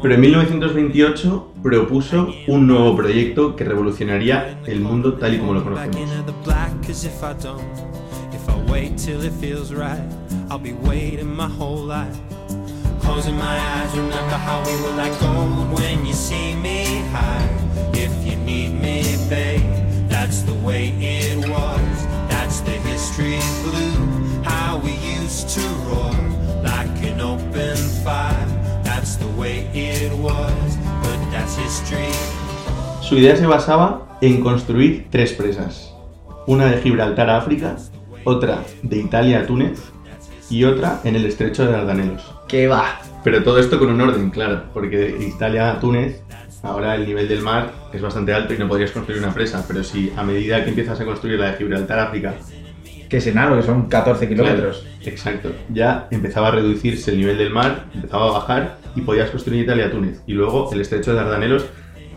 pero 0.00 0.14
en 0.14 0.20
1928 0.20 1.54
propuso 1.60 2.28
un 2.46 2.68
nuevo 2.68 2.94
proyecto 2.94 3.56
que 3.56 3.64
revolucionaría 3.64 4.60
el 4.64 4.80
mundo 4.80 5.14
tal 5.14 5.34
y 5.34 5.38
como 5.38 5.54
lo 5.54 5.64
conocemos. 5.64 5.96
Wait 8.74 8.98
till 8.98 9.22
it 9.22 9.32
feels 9.34 9.72
right, 9.72 10.04
I'll 10.50 10.58
be 10.58 10.72
waiting 10.72 11.32
my 11.32 11.46
whole 11.46 11.84
life. 11.96 12.18
Closing 13.04 13.36
my 13.38 13.56
eyes, 13.74 13.90
remember 13.96 14.38
how 14.46 14.58
we 14.66 14.74
were 14.82 14.96
like 15.02 15.14
gold 15.20 15.78
when 15.78 16.04
you 16.04 16.12
see 16.12 16.56
me 16.56 16.78
high. 17.14 17.48
If 17.92 18.12
you 18.26 18.34
need 18.50 18.70
me, 18.86 18.96
babe, 19.30 19.62
that's 20.08 20.42
the 20.42 20.54
way 20.66 20.88
it 20.98 21.38
was. 21.48 21.96
That's 22.32 22.62
the 22.62 22.76
history 22.90 23.38
blue. 23.62 23.94
How 24.42 24.78
we 24.78 24.94
used 25.20 25.50
to 25.50 25.64
roar 25.86 26.16
like 26.64 26.96
an 27.10 27.20
open 27.20 27.76
fire. 28.02 28.46
That's 28.82 29.14
the 29.14 29.30
way 29.40 29.56
it 29.72 30.12
was, 30.18 30.68
but 31.04 31.20
that's 31.30 31.54
history. 31.54 32.12
Su 33.02 33.14
idea 33.18 33.36
se 33.36 33.46
basaba 33.46 34.18
en 34.20 34.42
construir 34.42 35.06
tres 35.10 35.32
presas. 35.32 35.94
Una 36.48 36.66
de 36.66 36.82
Gibraltar 36.82 37.30
a 37.30 37.36
África, 37.36 37.76
otra 38.24 38.64
de 38.82 38.98
Italia 38.98 39.40
a 39.40 39.46
Túnez 39.46 39.80
y 40.50 40.64
otra 40.64 41.00
en 41.04 41.16
el 41.16 41.26
estrecho 41.26 41.64
de 41.64 41.72
Dardanelos. 41.72 42.34
¿Qué 42.48 42.66
va? 42.66 43.00
Pero 43.22 43.42
todo 43.42 43.58
esto 43.58 43.78
con 43.78 43.90
un 43.90 44.00
orden, 44.00 44.30
claro, 44.30 44.64
porque 44.74 44.96
de 44.96 45.26
Italia 45.26 45.72
a 45.72 45.80
Túnez, 45.80 46.22
ahora 46.62 46.94
el 46.94 47.06
nivel 47.06 47.28
del 47.28 47.40
mar 47.40 47.72
es 47.92 48.02
bastante 48.02 48.34
alto 48.34 48.52
y 48.52 48.58
no 48.58 48.68
podrías 48.68 48.90
construir 48.90 49.18
una 49.22 49.32
presa, 49.32 49.64
pero 49.66 49.82
si 49.82 50.12
a 50.16 50.22
medida 50.22 50.62
que 50.62 50.70
empiezas 50.70 51.00
a 51.00 51.04
construir 51.04 51.38
la 51.38 51.52
de 51.52 51.56
Gibraltar 51.56 51.98
África, 51.98 52.34
Que 53.08 53.18
es 53.18 53.26
enano, 53.26 53.56
que 53.56 53.62
son 53.62 53.88
14 53.88 54.28
kilómetros. 54.28 54.78
Claro, 54.80 55.00
exacto. 55.04 55.52
Ya 55.68 56.08
empezaba 56.10 56.48
a 56.48 56.50
reducirse 56.52 57.12
el 57.12 57.18
nivel 57.18 57.38
del 57.38 57.50
mar, 57.50 57.84
empezaba 57.94 58.28
a 58.28 58.32
bajar 58.32 58.78
y 58.96 59.02
podías 59.02 59.30
construir 59.30 59.62
Italia 59.62 59.86
a 59.86 59.90
Túnez. 59.90 60.22
Y 60.26 60.32
luego 60.32 60.72
el 60.72 60.80
estrecho 60.80 61.12
de 61.12 61.18
Dardanelos 61.18 61.66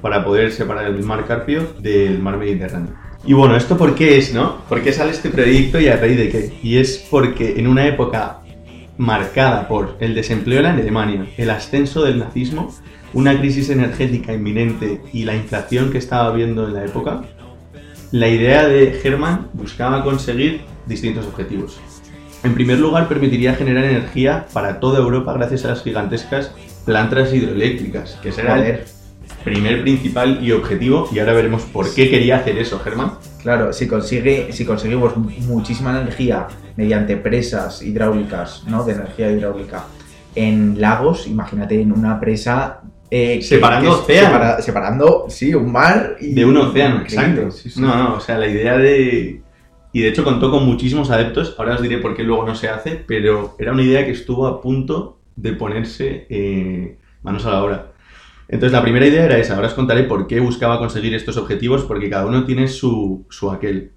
para 0.02 0.24
poder 0.24 0.52
separar 0.52 0.86
el 0.86 1.04
mar 1.04 1.26
Carpio 1.26 1.68
del 1.80 2.20
mar 2.20 2.38
Mediterráneo. 2.38 3.07
Y 3.26 3.34
bueno, 3.34 3.58
¿esto 3.58 3.78
por 3.78 3.96
qué 3.96 4.18
es, 4.18 4.34
no? 4.34 4.58
¿Por 4.70 4.82
qué 4.82 4.94
sale 4.94 5.12
este 5.12 5.30
proyecto 5.30 5.80
y 5.80 5.88
a 5.88 5.98
raíz 5.98 6.18
de 6.18 6.30
qué? 6.30 6.54
Y 6.64 6.78
es 6.78 7.06
porque 7.10 7.60
en 7.60 7.68
una 7.68 7.88
época 7.88 8.40
marcada 8.98 9.68
por 9.68 9.98
el 10.00 10.16
desempleo 10.16 10.60
en 10.60 10.66
Alemania, 10.68 11.28
el 11.38 11.50
ascenso 11.50 12.04
del 12.04 12.20
nazismo, 12.20 12.74
una 13.14 13.38
crisis 13.38 13.70
energética 13.70 14.34
inminente 14.34 15.02
y 15.14 15.24
la 15.24 15.36
inflación 15.36 15.92
que 15.92 15.98
estaba 15.98 16.28
habiendo 16.28 16.68
en 16.68 16.74
la 16.74 16.86
época, 16.86 17.24
la 18.12 18.28
idea 18.28 18.68
de 18.68 19.00
Hermann 19.04 19.50
buscaba 19.54 20.04
conseguir 20.04 20.62
distintos 20.86 21.26
objetivos. 21.26 21.80
En 22.44 22.54
primer 22.54 22.80
lugar, 22.80 23.10
permitiría 23.10 23.56
generar 23.56 23.84
energía 23.84 24.46
para 24.54 24.80
toda 24.80 25.00
Europa 25.00 25.34
gracias 25.34 25.66
a 25.66 25.70
las 25.70 25.84
gigantescas 25.84 26.52
plantas 26.86 27.34
hidroeléctricas, 27.34 28.18
que 28.22 28.30
ese 28.30 28.42
era 28.42 28.66
el. 28.66 28.97
Primer 29.52 29.82
principal 29.82 30.40
y 30.44 30.52
objetivo, 30.52 31.08
y 31.12 31.20
ahora 31.20 31.34
veremos 31.34 31.64
por 31.64 31.94
qué 31.94 32.10
quería 32.10 32.38
hacer 32.38 32.58
eso, 32.58 32.82
Hermann. 32.86 33.14
Claro, 33.42 33.72
si, 33.74 33.88
consigue, 33.88 34.52
si 34.52 34.66
conseguimos 34.66 35.16
muchísima 35.18 35.92
energía 36.00 36.48
mediante 36.76 37.18
presas 37.18 37.82
hidráulicas, 37.82 38.64
¿no? 38.68 38.84
De 38.84 38.94
energía 38.94 39.32
hidráulica 39.32 39.86
en 40.36 40.80
lagos, 40.80 41.28
imagínate 41.28 41.82
en 41.82 41.92
una 41.92 42.20
presa. 42.20 42.82
eh, 43.10 43.42
Separando 43.42 43.90
que 43.90 43.96
es- 43.96 44.02
océano. 44.20 44.28
separa- 44.38 44.62
separando, 44.62 45.26
sí, 45.30 45.54
un 45.56 45.72
mar 45.72 46.18
y. 46.20 46.34
De 46.34 46.44
un 46.46 46.58
océano, 46.58 47.02
exacto. 47.02 47.52
sí, 47.52 47.70
sí. 47.70 47.80
No, 47.82 47.96
no, 47.96 48.16
o 48.16 48.20
sea, 48.20 48.38
la 48.38 48.48
idea 48.48 48.78
de... 48.78 49.42
Y 49.94 50.02
de 50.02 50.10
hecho 50.10 50.24
contó 50.26 50.52
con 50.52 50.66
muchísimos 50.66 51.10
adeptos, 51.10 51.56
ahora 51.58 51.76
os 51.76 51.82
diré 51.82 51.98
por 52.00 52.16
qué 52.16 52.24
luego 52.24 52.46
no 52.46 52.54
se 52.54 52.68
hace, 52.68 53.02
pero 53.08 53.56
era 53.58 53.72
una 53.72 53.82
idea 53.82 54.06
que 54.06 54.12
estuvo 54.12 54.46
a 54.46 54.62
punto 54.62 55.18
de 55.38 55.54
ponerse 55.54 56.28
eh, 56.30 56.98
manos 57.24 57.46
a 57.46 57.52
la 57.52 57.64
obra. 57.64 57.86
Entonces 58.50 58.72
la 58.72 58.82
primera 58.82 59.06
idea 59.06 59.26
era 59.26 59.38
esa, 59.38 59.56
ahora 59.56 59.68
os 59.68 59.74
contaré 59.74 60.04
por 60.04 60.28
qué 60.28 60.40
buscaba 60.40 60.80
conseguir 60.80 61.14
estos 61.14 61.38
objetivos, 61.38 61.84
porque 61.84 62.10
cada 62.10 62.26
uno 62.26 62.46
tiene 62.46 62.68
su, 62.68 63.26
su 63.30 63.52
aquel. 63.52 63.92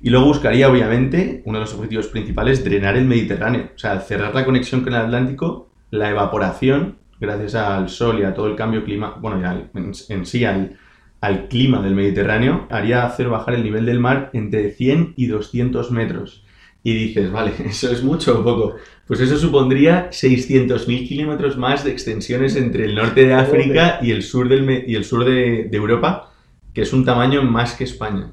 Y 0.00 0.10
luego 0.10 0.26
buscaría, 0.26 0.68
obviamente, 0.68 1.42
uno 1.44 1.58
de 1.58 1.64
los 1.64 1.74
objetivos 1.74 2.08
principales, 2.08 2.64
drenar 2.64 2.96
el 2.96 3.04
Mediterráneo. 3.04 3.70
O 3.74 3.78
sea, 3.78 4.00
cerrar 4.00 4.34
la 4.34 4.44
conexión 4.44 4.80
con 4.80 4.94
el 4.94 5.00
Atlántico, 5.00 5.70
la 5.90 6.10
evaporación, 6.10 6.98
gracias 7.20 7.54
al 7.54 7.88
sol 7.88 8.18
y 8.18 8.24
a 8.24 8.34
todo 8.34 8.48
el 8.48 8.56
cambio 8.56 8.84
clima, 8.84 9.16
bueno, 9.20 9.40
en, 9.74 9.92
en 10.08 10.26
sí 10.26 10.44
al, 10.44 10.76
al 11.20 11.46
clima 11.46 11.80
del 11.80 11.94
Mediterráneo, 11.94 12.66
haría 12.68 13.06
hacer 13.06 13.28
bajar 13.28 13.54
el 13.54 13.62
nivel 13.62 13.86
del 13.86 14.00
mar 14.00 14.30
entre 14.32 14.72
100 14.72 15.14
y 15.16 15.26
200 15.26 15.92
metros. 15.92 16.44
Y 16.84 16.94
dices, 16.94 17.30
vale, 17.30 17.52
¿eso 17.66 17.90
es 17.92 18.02
mucho 18.02 18.40
o 18.40 18.44
poco? 18.44 18.76
Pues 19.06 19.20
eso 19.20 19.36
supondría 19.38 20.10
600.000 20.12 21.06
kilómetros 21.06 21.56
más 21.56 21.84
de 21.84 21.90
extensiones 21.92 22.56
entre 22.56 22.84
el 22.86 22.94
norte 22.94 23.24
de 23.26 23.34
África 23.34 23.98
y 24.02 24.10
el 24.10 24.22
sur, 24.22 24.48
del, 24.48 24.84
y 24.88 24.94
el 24.94 25.04
sur 25.04 25.24
de, 25.24 25.64
de 25.70 25.76
Europa, 25.76 26.32
que 26.74 26.82
es 26.82 26.92
un 26.92 27.04
tamaño 27.04 27.42
más 27.42 27.74
que 27.74 27.84
España. 27.84 28.32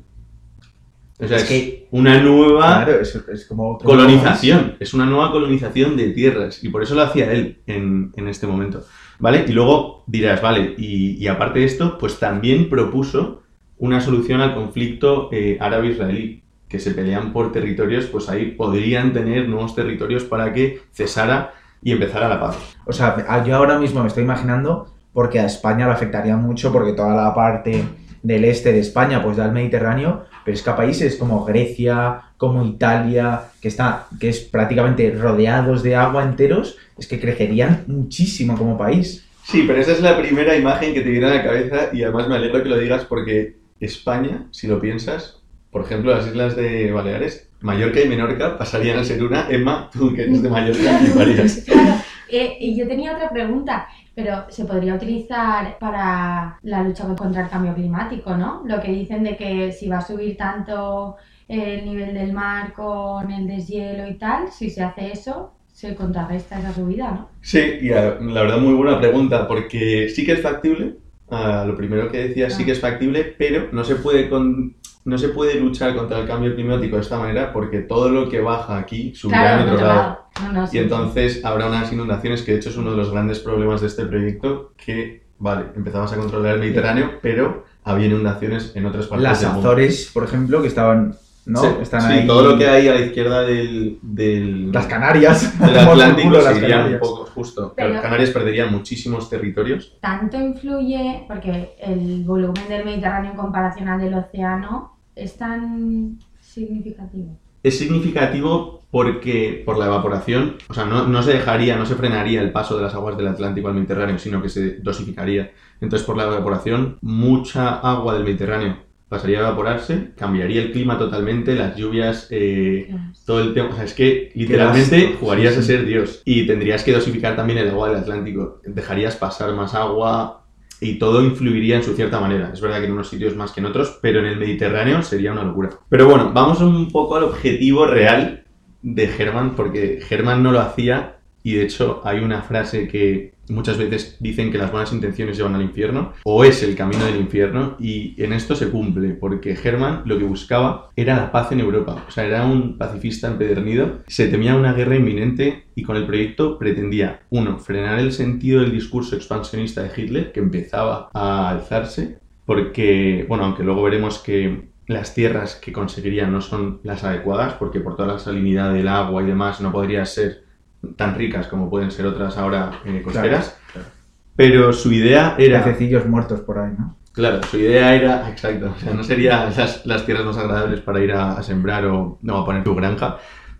O 1.21 1.27
sea, 1.27 1.37
Es 1.37 1.43
es, 1.43 1.49
que- 1.49 1.87
una 1.91 2.21
nueva 2.21 2.83
Claro, 2.85 3.01
es, 3.01 3.13
es 3.15 3.45
como 3.45 3.75
otro 3.75 3.89
colonización, 3.89 4.75
es 4.79 4.93
una 4.93 5.05
nueva 5.05 5.31
colonización 5.31 5.97
de 5.97 6.11
tierras 6.11 6.63
y 6.63 6.69
por 6.69 6.81
eso 6.83 6.95
lo 6.95 7.01
hacía 7.01 7.31
él 7.33 7.57
en, 7.67 8.11
en 8.15 8.27
este 8.29 8.47
momento, 8.47 8.85
¿vale? 9.19 9.43
Y 9.47 9.51
luego 9.51 10.03
dirás, 10.07 10.41
vale, 10.41 10.75
y, 10.77 11.17
y 11.21 11.27
aparte 11.27 11.59
de 11.59 11.65
esto, 11.65 11.97
pues 11.97 12.19
también 12.19 12.69
propuso 12.69 13.43
una 13.77 13.99
solución 14.01 14.39
al 14.41 14.53
conflicto 14.55 15.29
eh, 15.33 15.57
árabe-israelí, 15.59 16.43
que 16.69 16.79
se 16.79 16.91
pelean 16.91 17.33
por 17.33 17.51
territorios, 17.51 18.05
pues 18.05 18.29
ahí 18.29 18.51
podrían 18.51 19.11
tener 19.11 19.49
nuevos 19.49 19.75
territorios 19.75 20.23
para 20.23 20.53
que 20.53 20.81
cesara 20.93 21.53
y 21.81 21.91
empezara 21.91 22.29
la 22.29 22.39
paz. 22.39 22.57
O 22.85 22.93
sea, 22.93 23.43
yo 23.45 23.55
ahora 23.55 23.79
mismo 23.79 24.01
me 24.01 24.07
estoy 24.07 24.23
imaginando 24.23 24.93
porque 25.11 25.39
a 25.39 25.45
España 25.45 25.87
le 25.87 25.93
afectaría 25.93 26.37
mucho 26.37 26.71
porque 26.71 26.93
toda 26.93 27.15
la 27.15 27.33
parte 27.33 27.83
del 28.21 28.45
este 28.45 28.71
de 28.71 28.79
España 28.79 29.23
pues 29.23 29.37
da 29.37 29.45
el 29.45 29.51
Mediterráneo, 29.51 30.25
pero 30.45 30.55
es 30.55 30.61
que 30.61 30.69
a 30.69 30.75
países 30.75 31.15
como 31.15 31.43
Grecia, 31.45 32.21
como 32.37 32.63
Italia, 32.63 33.45
que 33.61 33.67
está 33.67 34.07
que 34.19 34.29
es 34.29 34.39
prácticamente 34.39 35.11
rodeados 35.11 35.83
de 35.83 35.95
agua 35.95 36.23
enteros, 36.23 36.77
es 36.97 37.07
que 37.07 37.19
crecerían 37.19 37.83
muchísimo 37.87 38.57
como 38.57 38.77
país. 38.77 39.25
Sí, 39.43 39.63
pero 39.65 39.79
esa 39.79 39.93
es 39.93 40.01
la 40.01 40.17
primera 40.17 40.55
imagen 40.55 40.93
que 40.93 41.01
te 41.01 41.09
viene 41.09 41.25
a 41.25 41.35
la 41.35 41.43
cabeza 41.43 41.89
y 41.91 42.03
además 42.03 42.27
me 42.27 42.35
alegro 42.35 42.61
que 42.61 42.69
lo 42.69 42.77
digas 42.77 43.05
porque 43.05 43.57
España, 43.79 44.47
si 44.51 44.67
lo 44.67 44.79
piensas, 44.79 45.38
por 45.71 45.83
ejemplo, 45.83 46.13
las 46.15 46.27
islas 46.27 46.55
de 46.55 46.91
Baleares, 46.91 47.49
Mallorca 47.61 47.99
y 48.01 48.07
Menorca 48.07 48.57
pasarían 48.57 48.99
a 48.99 49.03
ser 49.03 49.23
una. 49.23 49.47
Emma, 49.49 49.89
tú 49.91 50.13
que 50.13 50.23
eres 50.23 50.41
de 50.41 50.49
Mallorca, 50.49 50.97
fliparías. 50.99 51.63
Claro, 51.65 51.95
eh, 52.31 52.57
y 52.59 52.75
yo 52.77 52.87
tenía 52.87 53.13
otra 53.15 53.29
pregunta, 53.29 53.87
pero 54.15 54.45
se 54.49 54.65
podría 54.65 54.93
utilizar 54.95 55.77
para 55.79 56.57
la 56.61 56.83
lucha 56.83 57.05
contra 57.15 57.43
el 57.43 57.49
cambio 57.49 57.73
climático, 57.73 58.35
¿no? 58.37 58.63
Lo 58.65 58.79
que 58.81 58.91
dicen 58.91 59.23
de 59.23 59.35
que 59.35 59.71
si 59.71 59.87
va 59.89 59.97
a 59.99 60.05
subir 60.05 60.37
tanto 60.37 61.15
el 61.47 61.85
nivel 61.85 62.13
del 62.13 62.33
mar 62.33 62.73
con 62.73 63.31
el 63.31 63.47
deshielo 63.47 64.07
y 64.07 64.13
tal, 64.15 64.51
si 64.51 64.69
se 64.69 64.83
hace 64.83 65.11
eso, 65.11 65.53
se 65.73 65.95
contrarresta 65.95 66.59
esa 66.59 66.73
subida, 66.73 67.11
¿no? 67.11 67.29
Sí, 67.41 67.59
y 67.81 67.91
a- 67.91 68.17
la 68.21 68.41
verdad 68.43 68.59
muy 68.59 68.73
buena 68.75 68.99
pregunta, 68.99 69.47
porque 69.47 70.09
sí 70.09 70.25
que 70.25 70.33
es 70.33 70.41
factible, 70.41 70.97
lo 71.31 71.75
primero 71.75 72.11
que 72.11 72.27
decía 72.27 72.49
sí 72.49 72.61
Ah. 72.61 72.65
que 72.67 72.71
es 72.73 72.79
factible, 72.79 73.23
pero 73.37 73.69
no 73.71 73.83
se 73.83 73.95
puede 73.95 74.29
con- 74.29 74.75
no 75.05 75.17
se 75.17 75.29
puede 75.29 75.59
luchar 75.59 75.95
contra 75.95 76.19
el 76.19 76.27
cambio 76.27 76.53
climático 76.53 76.95
de 76.97 77.01
esta 77.01 77.17
manera 77.17 77.51
porque 77.53 77.79
todo 77.79 78.09
lo 78.09 78.29
que 78.29 78.41
baja 78.41 78.77
aquí 78.77 79.13
subirá 79.15 79.39
Claro, 79.41 79.61
en 79.63 79.69
otro 79.69 79.85
lado. 79.87 79.97
lado. 79.99 80.19
No, 80.43 80.51
no, 80.53 80.67
sí, 80.67 80.77
Y 80.77 80.79
sí. 80.79 80.83
entonces 80.83 81.45
habrá 81.45 81.67
unas 81.67 81.91
inundaciones 81.91 82.41
que 82.43 82.51
de 82.51 82.57
hecho 82.57 82.69
es 82.69 82.77
uno 82.77 82.91
de 82.91 82.97
los 82.97 83.11
grandes 83.11 83.39
problemas 83.39 83.81
de 83.81 83.87
este 83.87 84.05
proyecto 84.05 84.73
que, 84.77 85.23
vale, 85.39 85.65
empezamos 85.75 86.11
a 86.13 86.17
controlar 86.17 86.55
el 86.55 86.59
Mediterráneo, 86.59 87.11
pero 87.21 87.65
había 87.83 88.07
inundaciones 88.07 88.73
en 88.75 88.85
otras 88.85 89.07
partes 89.07 89.23
Las 89.23 89.41
del 89.41 89.51
mundo. 89.51 89.69
Azores, 89.69 90.11
por 90.13 90.23
ejemplo, 90.25 90.61
que 90.61 90.67
estaban, 90.67 91.15
¿no? 91.49 91.61
Sí, 91.61 91.67
Están 91.81 92.01
sí, 92.01 92.07
ahí. 92.13 92.27
todo 92.27 92.51
lo 92.51 92.57
que 92.57 92.67
hay 92.67 92.87
a 92.87 92.93
la 92.93 93.01
izquierda 93.01 93.41
del, 93.41 93.97
del, 94.01 94.71
Las 94.71 94.85
Canarias. 94.85 95.59
del 95.65 95.77
Atlántico 95.77 96.29
las 96.31 96.43
se 96.45 96.57
irían 96.57 96.63
un 96.71 96.75
Canarias. 96.77 96.99
poco 97.01 97.25
justo. 97.25 97.73
Pero- 97.75 98.01
Canarias 98.01 98.29
perderían 98.29 98.71
muchísimos 98.71 99.29
territorios. 99.29 99.97
Tanto 99.99 100.37
influye, 100.39 101.23
porque 101.27 101.75
el 101.81 102.23
volumen 102.23 102.67
del 102.69 102.85
Mediterráneo 102.85 103.31
en 103.31 103.37
comparación 103.37 103.87
al 103.89 103.99
del 103.99 104.13
océano 104.13 104.95
es 105.15 105.35
tan 105.37 106.19
significativo. 106.39 107.37
Es 107.63 107.77
significativo 107.77 108.81
porque 108.91 109.61
por 109.65 109.77
la 109.77 109.85
evaporación, 109.87 110.55
o 110.69 110.73
sea, 110.73 110.85
no, 110.85 111.07
no 111.07 111.21
se 111.21 111.33
dejaría, 111.33 111.75
no 111.77 111.85
se 111.85 111.95
frenaría 111.95 112.41
el 112.41 112.51
paso 112.51 112.75
de 112.77 112.83
las 112.83 112.95
aguas 112.95 113.17
del 113.17 113.27
Atlántico 113.27 113.67
al 113.67 113.73
Mediterráneo, 113.75 114.17
sino 114.17 114.41
que 114.41 114.49
se 114.49 114.77
dosificaría. 114.77 115.51
Entonces, 115.81 116.05
por 116.05 116.17
la 116.17 116.23
evaporación, 116.23 116.97
mucha 117.01 117.75
agua 117.75 118.13
del 118.13 118.23
Mediterráneo 118.23 118.77
pasaría 119.09 119.39
a 119.39 119.41
evaporarse, 119.41 120.11
cambiaría 120.15 120.61
el 120.61 120.71
clima 120.71 120.97
totalmente, 120.97 121.55
las 121.55 121.75
lluvias, 121.75 122.27
eh, 122.29 122.95
todo 123.25 123.41
el 123.41 123.53
tema. 123.53 123.69
O 123.69 123.75
sea, 123.75 123.83
es 123.83 123.93
que 123.93 124.31
literalmente 124.35 125.15
jugarías 125.19 125.55
sí, 125.55 125.59
a 125.59 125.63
ser 125.63 125.85
Dios 125.85 126.21
y 126.25 126.45
tendrías 126.45 126.83
que 126.83 126.93
dosificar 126.93 127.35
también 127.35 127.57
el 127.59 127.69
agua 127.69 127.89
del 127.89 127.97
Atlántico. 127.97 128.61
Dejarías 128.63 129.15
pasar 129.15 129.53
más 129.53 129.73
agua 129.73 130.45
y 130.79 130.99
todo 130.99 131.23
influiría 131.23 131.77
en 131.77 131.83
su 131.83 131.95
cierta 131.95 132.19
manera. 132.19 132.51
Es 132.53 132.61
verdad 132.61 132.79
que 132.79 132.85
en 132.85 132.93
unos 132.93 133.09
sitios 133.09 133.35
más 133.35 133.51
que 133.51 133.59
en 133.59 133.65
otros, 133.65 133.97
pero 134.01 134.19
en 134.19 134.27
el 134.27 134.37
Mediterráneo 134.37 135.01
sería 135.01 135.31
una 135.31 135.43
locura. 135.43 135.71
Pero 135.89 136.07
bueno, 136.07 136.31
vamos 136.33 136.61
un 136.61 136.91
poco 136.91 137.15
al 137.15 137.23
objetivo 137.23 137.85
real 137.85 138.45
de 138.81 139.03
Herman, 139.03 139.55
porque 139.55 139.99
Herman 140.09 140.41
no 140.43 140.51
lo 140.51 140.61
hacía 140.61 141.18
y 141.43 141.53
de 141.53 141.63
hecho 141.63 142.01
hay 142.03 142.19
una 142.19 142.41
frase 142.41 142.87
que 142.87 143.33
muchas 143.49 143.77
veces 143.77 144.17
dicen 144.19 144.51
que 144.51 144.57
las 144.57 144.71
buenas 144.71 144.93
intenciones 144.93 145.37
llevan 145.37 145.55
al 145.55 145.63
infierno, 145.63 146.13
o 146.23 146.43
es 146.43 146.61
el 146.63 146.75
camino 146.75 147.05
del 147.05 147.17
infierno, 147.17 147.75
y 147.79 148.21
en 148.21 148.33
esto 148.33 148.55
se 148.55 148.69
cumple, 148.69 149.09
porque 149.09 149.57
Herman 149.61 150.03
lo 150.05 150.17
que 150.17 150.23
buscaba 150.23 150.89
era 150.95 151.15
la 151.15 151.31
paz 151.31 151.51
en 151.51 151.59
Europa, 151.59 152.05
o 152.07 152.11
sea, 152.11 152.25
era 152.25 152.45
un 152.45 152.77
pacifista 152.77 153.27
empedernido, 153.27 153.99
se 154.07 154.27
temía 154.27 154.55
una 154.55 154.73
guerra 154.73 154.95
inminente 154.95 155.65
y 155.75 155.83
con 155.83 155.95
el 155.95 156.05
proyecto 156.05 156.57
pretendía, 156.59 157.21
uno, 157.29 157.57
frenar 157.57 157.99
el 157.99 158.11
sentido 158.11 158.61
del 158.61 158.71
discurso 158.71 159.15
expansionista 159.15 159.83
de 159.83 159.91
Hitler, 159.95 160.31
que 160.31 160.39
empezaba 160.39 161.09
a 161.13 161.49
alzarse, 161.49 162.19
porque, 162.45 163.25
bueno, 163.27 163.45
aunque 163.45 163.63
luego 163.63 163.83
veremos 163.83 164.19
que 164.19 164.69
las 164.87 165.13
tierras 165.13 165.55
que 165.55 165.71
conseguiría 165.71 166.27
no 166.27 166.41
son 166.41 166.79
las 166.83 167.03
adecuadas, 167.03 167.53
porque 167.53 167.79
por 167.79 167.95
toda 167.95 168.13
la 168.13 168.19
salinidad 168.19 168.73
del 168.73 168.87
agua 168.87 169.21
y 169.21 169.27
demás 169.27 169.61
no 169.61 169.71
podría 169.71 170.03
ser 170.05 170.48
tan 170.95 171.15
ricas 171.15 171.47
como 171.47 171.69
pueden 171.69 171.91
ser 171.91 172.05
otras 172.05 172.37
ahora 172.37 172.71
eh, 172.85 173.01
costeras. 173.03 173.57
claro. 173.71 173.87
Pero 174.35 174.71
su 174.71 174.91
idea 174.93 175.35
era. 175.37 175.63
Pececillos 175.63 176.05
muertos 176.05 176.39
por 176.41 176.59
ahí, 176.59 176.71
¿no? 176.77 176.95
Claro, 177.11 177.43
su 177.43 177.57
idea 177.57 177.93
era. 177.93 178.29
Exacto, 178.29 178.73
o 178.75 178.79
sea, 178.79 178.93
no 178.93 179.03
serían 179.03 179.53
las, 179.57 179.85
las 179.85 180.05
tierras 180.05 180.25
más 180.25 180.37
agradables 180.37 180.79
para 180.79 181.03
ir 181.03 181.11
a, 181.11 181.33
a 181.33 181.43
sembrar 181.43 181.85
o 181.85 182.19
no, 182.21 182.37
a 182.37 182.45
poner 182.45 182.63
tu 182.63 182.73
granja. 182.75 183.17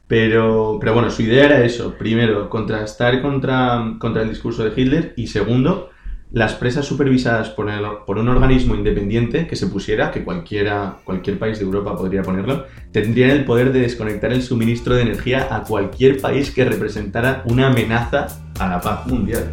Pero, 0.07 0.77
pero 0.79 0.93
bueno, 0.93 1.11
su 1.11 1.21
idea 1.21 1.45
era 1.45 1.63
eso. 1.63 1.95
Primero, 1.95 2.49
contrastar 2.49 3.21
contra, 3.21 3.95
contra 3.99 4.23
el 4.23 4.29
discurso 4.29 4.63
de 4.63 4.81
Hitler. 4.81 5.13
Y 5.17 5.27
segundo, 5.27 5.91
las 6.31 6.53
presas 6.53 6.85
supervisadas 6.85 7.49
por, 7.49 7.69
el- 7.69 7.83
por 8.05 8.17
un 8.19 8.27
organismo 8.29 8.75
independiente 8.75 9.47
que 9.47 9.55
se 9.55 9.67
pusiera, 9.67 10.11
que 10.11 10.23
cualquiera, 10.23 10.97
cualquier 11.03 11.39
país 11.39 11.57
de 11.59 11.65
Europa 11.65 11.97
podría 11.97 12.21
ponerlo, 12.21 12.65
tendrían 12.91 13.31
el 13.31 13.45
poder 13.45 13.73
de 13.73 13.81
desconectar 13.81 14.31
el 14.31 14.43
suministro 14.43 14.95
de 14.95 15.01
energía 15.01 15.47
a 15.49 15.63
cualquier 15.63 16.21
país 16.21 16.51
que 16.51 16.65
representara 16.65 17.43
una 17.45 17.67
amenaza 17.67 18.27
a 18.59 18.67
la 18.69 18.79
paz 18.79 19.07
mundial. 19.07 19.51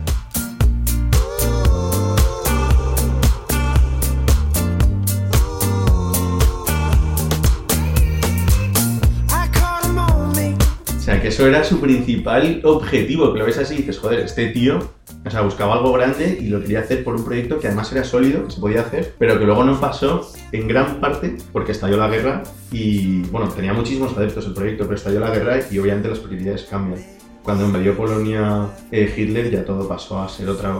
Sea, 11.16 11.22
que 11.22 11.28
eso 11.28 11.46
era 11.46 11.64
su 11.64 11.80
principal 11.80 12.60
objetivo, 12.64 13.32
que 13.32 13.38
lo 13.38 13.44
ves 13.46 13.58
así 13.58 13.74
y 13.74 13.76
dices, 13.78 13.98
joder, 13.98 14.20
este 14.20 14.46
tío, 14.48 14.78
o 15.24 15.30
sea, 15.30 15.40
buscaba 15.42 15.74
algo 15.74 15.92
grande 15.92 16.38
y 16.40 16.48
lo 16.48 16.60
quería 16.60 16.80
hacer 16.80 17.02
por 17.04 17.14
un 17.16 17.24
proyecto 17.24 17.58
que 17.58 17.66
además 17.68 17.90
era 17.92 18.04
sólido, 18.04 18.44
que 18.46 18.50
se 18.52 18.60
podía 18.60 18.80
hacer, 18.82 19.14
pero 19.18 19.38
que 19.38 19.44
luego 19.44 19.64
no 19.64 19.78
pasó 19.80 20.28
en 20.52 20.68
gran 20.68 21.00
parte 21.00 21.36
porque 21.52 21.72
estalló 21.72 21.96
la 21.96 22.08
guerra 22.08 22.42
y, 22.72 23.22
bueno, 23.30 23.48
tenía 23.48 23.72
muchísimos 23.72 24.16
adeptos 24.16 24.46
el 24.46 24.54
proyecto, 24.54 24.84
pero 24.84 24.96
estalló 24.96 25.20
la 25.20 25.30
guerra 25.30 25.58
y 25.70 25.78
obviamente 25.78 26.08
las 26.08 26.18
prioridades 26.18 26.64
cambian. 26.70 27.00
Cuando 27.42 27.64
invadió 27.64 27.96
Polonia 27.96 28.66
eh, 28.90 29.12
Hitler 29.16 29.50
ya 29.50 29.64
todo 29.64 29.86
pasó 29.86 30.20
a 30.20 30.28
ser 30.28 30.48
otra, 30.48 30.74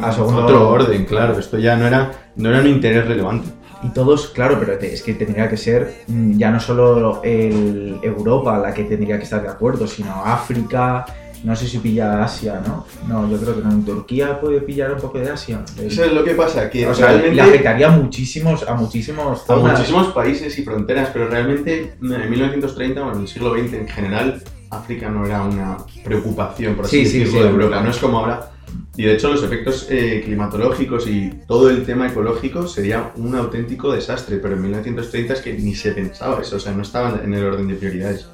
A 0.00 0.12
segundo- 0.12 0.44
otro 0.44 0.68
orden, 0.68 1.04
claro, 1.04 1.38
esto 1.38 1.58
ya 1.58 1.76
no 1.76 1.86
era, 1.86 2.12
no 2.36 2.48
era 2.50 2.60
un 2.60 2.68
interés 2.68 3.06
relevante. 3.06 3.48
Y 3.82 3.88
todos, 3.88 4.28
claro, 4.28 4.58
pero 4.60 4.74
es 4.74 5.02
que 5.02 5.14
tendría 5.14 5.48
que 5.48 5.56
ser 5.56 6.04
mm, 6.06 6.38
ya 6.38 6.50
no 6.50 6.60
solo 6.60 7.20
el 7.24 7.98
Europa 8.02 8.58
la 8.58 8.72
que 8.72 8.84
tendría 8.84 9.18
que 9.18 9.24
estar 9.24 9.42
de 9.42 9.48
acuerdo, 9.48 9.86
sino 9.86 10.24
África, 10.24 11.04
no 11.44 11.56
sé 11.56 11.66
si 11.66 11.78
pilla 11.78 12.22
Asia, 12.22 12.62
¿no? 12.64 12.86
No, 13.08 13.28
yo 13.28 13.36
creo 13.38 13.56
que 13.56 13.62
no. 13.62 13.72
En 13.72 13.84
Turquía 13.84 14.40
puede 14.40 14.60
pillar 14.60 14.92
un 14.92 15.00
poco 15.00 15.18
de 15.18 15.30
Asia. 15.30 15.64
Eso 15.80 16.04
es 16.04 16.12
lo 16.12 16.22
que 16.22 16.34
pasa, 16.34 16.70
que 16.70 16.86
o 16.86 16.94
sea, 16.94 17.12
le 17.12 17.40
afectaría 17.40 17.88
a 17.88 17.90
muchísimos, 17.90 18.66
a 18.68 18.74
muchísimos 18.74 19.50
a 19.50 19.56
muchísimos 19.56 20.08
países 20.08 20.56
y 20.58 20.62
fronteras, 20.62 21.10
pero 21.12 21.28
realmente 21.28 21.94
en 22.00 22.30
1930, 22.30 23.00
bueno, 23.00 23.16
en 23.16 23.22
el 23.22 23.28
siglo 23.28 23.54
XX 23.54 23.72
en 23.74 23.88
general, 23.88 24.42
África 24.70 25.08
no 25.08 25.26
era 25.26 25.42
una 25.42 25.78
preocupación, 26.04 26.76
por 26.76 26.86
así 26.86 27.04
Sí, 27.04 27.10
sí, 27.10 27.18
decirlo, 27.20 27.40
sí, 27.40 27.44
de 27.44 27.50
Europa. 27.50 27.82
No 27.82 27.90
es 27.90 27.98
como 27.98 28.18
ahora. 28.18 28.51
Y 28.96 29.04
de 29.04 29.14
hecho 29.14 29.30
los 29.30 29.42
efectos 29.42 29.86
eh, 29.90 30.20
climatológicos 30.24 31.06
y 31.06 31.30
todo 31.46 31.70
el 31.70 31.84
tema 31.84 32.08
ecológico 32.08 32.68
sería 32.68 33.12
un 33.16 33.34
auténtico 33.34 33.92
desastre, 33.92 34.36
pero 34.36 34.54
en 34.54 34.62
1930 34.62 35.32
es 35.32 35.40
que 35.40 35.54
ni 35.54 35.74
se 35.74 35.92
pensaba 35.92 36.42
eso, 36.42 36.56
o 36.56 36.60
sea, 36.60 36.72
no 36.72 36.82
estaba 36.82 37.20
en 37.24 37.32
el 37.32 37.44
orden 37.44 37.68
de 37.68 37.74
prioridades. 37.74 38.28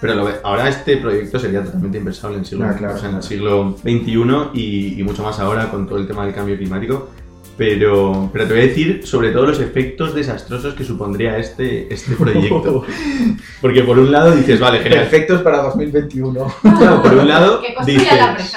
Pero 0.00 0.14
lo 0.14 0.28
ahora 0.44 0.68
este 0.68 0.98
proyecto 0.98 1.38
sería 1.38 1.64
totalmente 1.64 1.98
impensable 1.98 2.36
en 2.36 2.40
el 2.40 2.46
siglo, 2.46 2.66
Ah, 2.66 2.74
claro, 2.76 2.94
o 2.94 2.98
sea, 2.98 3.08
en 3.08 3.16
el 3.16 3.22
siglo 3.22 3.76
XXI 3.82 4.50
y, 4.52 5.00
y 5.00 5.02
mucho 5.02 5.22
más 5.22 5.40
ahora 5.40 5.70
con 5.70 5.86
todo 5.86 5.98
el 5.98 6.06
tema 6.06 6.24
del 6.24 6.34
cambio 6.34 6.56
climático. 6.56 7.08
Pero, 7.56 8.28
pero 8.32 8.46
te 8.46 8.52
voy 8.52 8.62
a 8.62 8.66
decir 8.66 9.06
sobre 9.06 9.30
todo 9.30 9.46
los 9.46 9.60
efectos 9.60 10.14
desastrosos 10.14 10.74
que 10.74 10.84
supondría 10.84 11.38
este, 11.38 11.92
este 11.92 12.14
proyecto. 12.14 12.84
Porque 13.62 13.82
por 13.82 13.98
un 13.98 14.12
lado 14.12 14.32
dices, 14.32 14.60
vale, 14.60 14.80
genial. 14.80 15.02
Perfectos 15.02 15.40
para 15.42 15.62
2021. 15.62 16.46
Claro, 16.60 17.02
por 17.02 17.14
un 17.14 17.28
lado 17.28 17.62
construya 17.76 18.16
la 18.16 18.34
dices, 18.34 18.56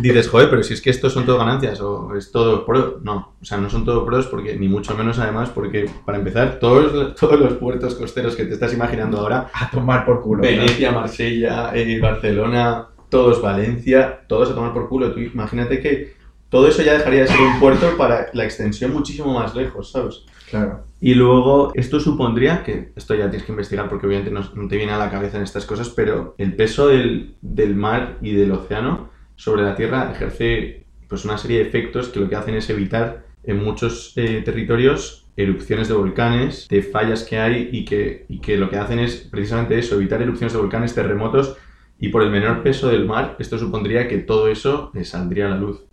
dices, 0.00 0.28
joder, 0.28 0.48
pero 0.48 0.62
si 0.62 0.72
es 0.74 0.80
que 0.80 0.90
estos 0.90 1.12
son 1.12 1.26
todo 1.26 1.38
ganancias 1.38 1.80
o 1.80 2.14
es 2.16 2.32
todo 2.32 2.64
pro. 2.64 3.00
No, 3.02 3.34
o 3.40 3.44
sea, 3.44 3.58
no 3.58 3.68
son 3.68 3.84
todo 3.84 4.06
pros 4.06 4.26
porque 4.26 4.56
ni 4.56 4.68
mucho 4.68 4.96
menos 4.96 5.18
además 5.18 5.50
porque, 5.50 5.90
para 6.04 6.18
empezar, 6.18 6.58
todos, 6.58 7.14
todos 7.14 7.38
los 7.38 7.54
puertos 7.54 7.94
costeros 7.94 8.34
que 8.36 8.44
te 8.44 8.54
estás 8.54 8.72
imaginando 8.72 9.18
ahora 9.18 9.50
A 9.52 9.70
tomar 9.70 10.06
por 10.06 10.22
culo. 10.22 10.42
Venecia, 10.42 10.92
Marsella, 10.92 11.72
eh, 11.74 12.00
Barcelona, 12.00 12.88
todos 13.10 13.42
Valencia, 13.42 14.20
todos 14.28 14.50
a 14.50 14.54
tomar 14.54 14.72
por 14.72 14.88
culo. 14.88 15.12
Tú 15.12 15.20
imagínate 15.20 15.80
que 15.80 16.15
todo 16.48 16.68
eso 16.68 16.82
ya 16.82 16.94
dejaría 16.94 17.22
de 17.22 17.28
ser 17.28 17.40
un 17.40 17.58
puerto 17.58 17.96
para 17.96 18.28
la 18.32 18.44
extensión 18.44 18.92
muchísimo 18.92 19.34
más 19.34 19.54
lejos, 19.54 19.90
¿sabes? 19.90 20.24
Claro. 20.48 20.84
Y 21.00 21.14
luego 21.14 21.72
esto 21.74 22.00
supondría, 22.00 22.62
que 22.62 22.92
esto 22.96 23.14
ya 23.14 23.28
tienes 23.28 23.44
que 23.44 23.52
investigar 23.52 23.88
porque 23.88 24.06
obviamente 24.06 24.30
no, 24.30 24.40
no 24.54 24.68
te 24.68 24.76
viene 24.76 24.92
a 24.92 24.98
la 24.98 25.10
cabeza 25.10 25.36
en 25.36 25.42
estas 25.42 25.66
cosas, 25.66 25.90
pero 25.90 26.34
el 26.38 26.54
peso 26.54 26.88
del, 26.88 27.34
del 27.42 27.74
mar 27.74 28.18
y 28.22 28.32
del 28.32 28.52
océano 28.52 29.10
sobre 29.34 29.62
la 29.62 29.74
Tierra 29.74 30.12
ejerce 30.14 30.86
pues 31.08 31.24
una 31.24 31.38
serie 31.38 31.58
de 31.58 31.68
efectos 31.68 32.08
que 32.08 32.20
lo 32.20 32.28
que 32.28 32.36
hacen 32.36 32.54
es 32.54 32.70
evitar 32.70 33.26
en 33.44 33.62
muchos 33.62 34.12
eh, 34.16 34.42
territorios 34.44 35.26
erupciones 35.36 35.88
de 35.88 35.94
volcanes, 35.94 36.66
de 36.68 36.82
fallas 36.82 37.22
que 37.22 37.38
hay 37.38 37.68
y 37.70 37.84
que, 37.84 38.24
y 38.28 38.40
que 38.40 38.56
lo 38.56 38.70
que 38.70 38.76
hacen 38.76 38.98
es 38.98 39.16
precisamente 39.16 39.78
eso, 39.78 39.96
evitar 39.96 40.22
erupciones 40.22 40.54
de 40.54 40.58
volcanes, 40.58 40.94
terremotos 40.94 41.56
y 41.98 42.08
por 42.08 42.22
el 42.22 42.30
menor 42.30 42.62
peso 42.62 42.88
del 42.88 43.06
mar, 43.06 43.36
esto 43.38 43.58
supondría 43.58 44.08
que 44.08 44.18
todo 44.18 44.48
eso 44.48 44.92
saldría 45.02 45.46
a 45.46 45.50
la 45.50 45.56
luz. 45.56 45.85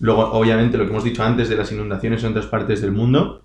Luego, 0.00 0.30
obviamente, 0.32 0.78
lo 0.78 0.84
que 0.84 0.90
hemos 0.90 1.04
dicho 1.04 1.22
antes 1.22 1.48
de 1.48 1.56
las 1.56 1.72
inundaciones 1.72 2.22
en 2.24 2.30
otras 2.30 2.46
partes 2.46 2.80
del 2.80 2.92
mundo, 2.92 3.42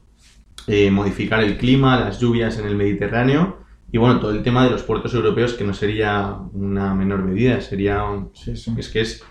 eh, 0.67 0.91
modificar 0.91 1.43
el 1.43 1.57
clima, 1.57 1.99
las 1.99 2.19
lluvias 2.19 2.57
en 2.59 2.67
el 2.67 2.75
Mediterráneo 2.75 3.57
y 3.91 3.97
bueno, 3.97 4.19
todo 4.19 4.31
el 4.31 4.43
tema 4.43 4.63
de 4.63 4.71
los 4.71 4.83
puertos 4.83 5.13
europeos 5.13 5.53
que 5.53 5.63
no 5.63 5.73
sería 5.73 6.35
una 6.53 6.93
menor 6.95 7.23
medida, 7.23 7.59
sería 7.61 8.03
un- 8.05 8.31
Sí, 8.33 8.55
sí. 8.55 8.73
es 8.77 8.89
que 8.89 9.01
es 9.01 9.23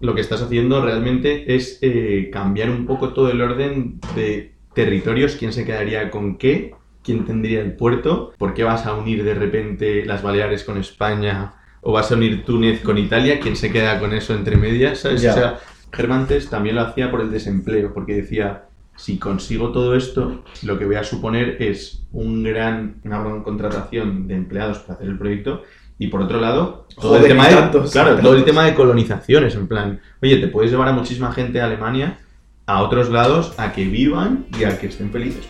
lo 0.00 0.14
que 0.14 0.20
estás 0.20 0.42
haciendo 0.42 0.82
realmente 0.84 1.54
es 1.56 1.78
eh, 1.80 2.28
cambiar 2.32 2.68
un 2.70 2.84
poco 2.86 3.14
todo 3.14 3.30
el 3.30 3.40
orden 3.40 3.98
de 4.14 4.54
territorios, 4.74 5.36
quién 5.36 5.52
se 5.54 5.64
quedaría 5.64 6.10
con 6.10 6.36
qué, 6.36 6.74
quién 7.02 7.24
tendría 7.24 7.62
el 7.62 7.72
puerto, 7.74 8.34
por 8.36 8.52
qué 8.52 8.62
vas 8.64 8.84
a 8.84 8.92
unir 8.94 9.24
de 9.24 9.34
repente 9.34 10.04
las 10.04 10.22
Baleares 10.22 10.64
con 10.64 10.76
España 10.76 11.54
o 11.80 11.92
vas 11.92 12.12
a 12.12 12.16
unir 12.16 12.44
Túnez 12.44 12.82
con 12.82 12.98
Italia, 12.98 13.40
quién 13.40 13.56
se 13.56 13.72
queda 13.72 13.98
con 13.98 14.12
eso 14.12 14.34
entre 14.34 14.56
medias, 14.56 14.98
¿sabes? 14.98 15.22
O 15.30 15.34
sea, 15.34 15.58
Germantes 15.96 16.48
también 16.50 16.76
lo 16.76 16.82
hacía 16.82 17.10
por 17.10 17.20
el 17.20 17.30
desempleo, 17.30 17.92
porque 17.92 18.14
decía, 18.14 18.64
si 18.96 19.18
consigo 19.18 19.72
todo 19.72 19.96
esto, 19.96 20.42
lo 20.62 20.78
que 20.78 20.84
voy 20.84 20.96
a 20.96 21.04
suponer 21.04 21.60
es 21.60 22.02
un 22.12 22.42
gran, 22.42 22.96
una 23.04 23.20
gran 23.20 23.42
contratación 23.42 24.28
de 24.28 24.34
empleados 24.34 24.78
para 24.80 24.94
hacer 24.94 25.08
el 25.08 25.18
proyecto 25.18 25.62
y 25.98 26.08
por 26.08 26.22
otro 26.22 26.40
lado, 26.40 26.86
todo 26.94 27.10
Joder, 27.10 27.22
el 27.22 27.28
tema 27.28 27.48
de, 27.48 27.54
tantos, 27.54 27.90
todo 27.90 28.34
el 28.34 28.44
tema 28.44 28.64
de 28.64 28.74
colonizaciones, 28.74 29.54
en 29.54 29.66
plan, 29.66 30.00
oye, 30.22 30.36
te 30.36 30.48
puedes 30.48 30.70
llevar 30.70 30.88
a 30.88 30.92
muchísima 30.92 31.32
gente 31.32 31.60
a 31.60 31.64
Alemania, 31.64 32.18
a 32.66 32.82
otros 32.82 33.08
lados, 33.08 33.54
a 33.56 33.72
que 33.72 33.86
vivan 33.86 34.46
y 34.58 34.64
a 34.64 34.78
que 34.78 34.88
estén 34.88 35.10
felices 35.10 35.46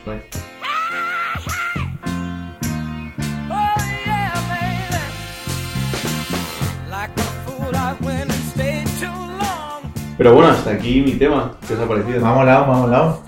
Pero 10.18 10.34
bueno, 10.34 10.48
hasta 10.48 10.70
aquí 10.72 11.02
mi 11.02 11.12
tema. 11.12 11.52
¿Qué 11.66 11.74
os 11.74 11.80
ha 11.80 11.88
parecido? 11.88 12.20
Me 12.20 12.28
ha 12.28 12.32
molado, 12.32 12.66
me 12.66 12.72
ha 12.72 12.76
molado. 12.76 13.22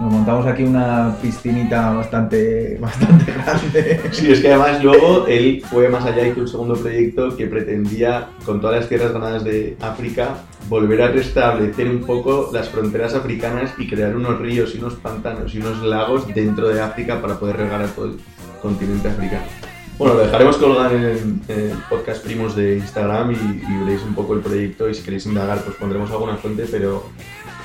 Nos 0.00 0.12
montamos 0.12 0.46
aquí 0.46 0.64
una 0.64 1.14
piscinita 1.22 1.92
bastante, 1.92 2.76
bastante 2.80 3.32
grande. 3.32 4.00
Sí, 4.10 4.32
es 4.32 4.40
que 4.40 4.48
además 4.48 4.82
luego 4.82 5.26
él 5.28 5.62
fue 5.70 5.88
más 5.88 6.04
allá 6.04 6.26
y 6.26 6.30
hizo 6.30 6.40
un 6.40 6.48
segundo 6.48 6.74
proyecto 6.74 7.36
que 7.36 7.46
pretendía, 7.46 8.30
con 8.44 8.60
todas 8.60 8.80
las 8.80 8.88
tierras 8.88 9.12
ganadas 9.12 9.44
de 9.44 9.76
África, 9.80 10.34
volver 10.68 11.02
a 11.02 11.08
restablecer 11.08 11.88
un 11.88 12.00
poco 12.00 12.50
las 12.52 12.68
fronteras 12.68 13.14
africanas 13.14 13.74
y 13.78 13.86
crear 13.86 14.16
unos 14.16 14.40
ríos 14.40 14.74
y 14.74 14.78
unos 14.78 14.94
pantanos 14.94 15.54
y 15.54 15.58
unos 15.58 15.80
lagos 15.82 16.26
dentro 16.34 16.68
de 16.68 16.80
África 16.80 17.20
para 17.20 17.38
poder 17.38 17.58
regar 17.58 17.82
a 17.82 17.86
todo 17.86 18.06
el 18.06 18.16
continente 18.60 19.08
africano. 19.08 19.44
Bueno, 19.98 20.14
lo 20.14 20.20
dejaremos 20.24 20.56
colgar 20.56 20.92
en, 20.92 21.42
en 21.48 21.70
el 21.70 21.78
podcast 21.88 22.24
primos 22.24 22.56
de 22.56 22.78
Instagram 22.78 23.32
y, 23.32 23.34
y 23.34 23.78
veréis 23.84 24.02
un 24.02 24.14
poco 24.14 24.34
el 24.34 24.40
proyecto 24.40 24.88
y 24.88 24.94
si 24.94 25.02
queréis 25.02 25.26
indagar 25.26 25.62
pues 25.62 25.76
pondremos 25.76 26.10
alguna 26.10 26.36
fuente, 26.36 26.66
pero, 26.70 27.04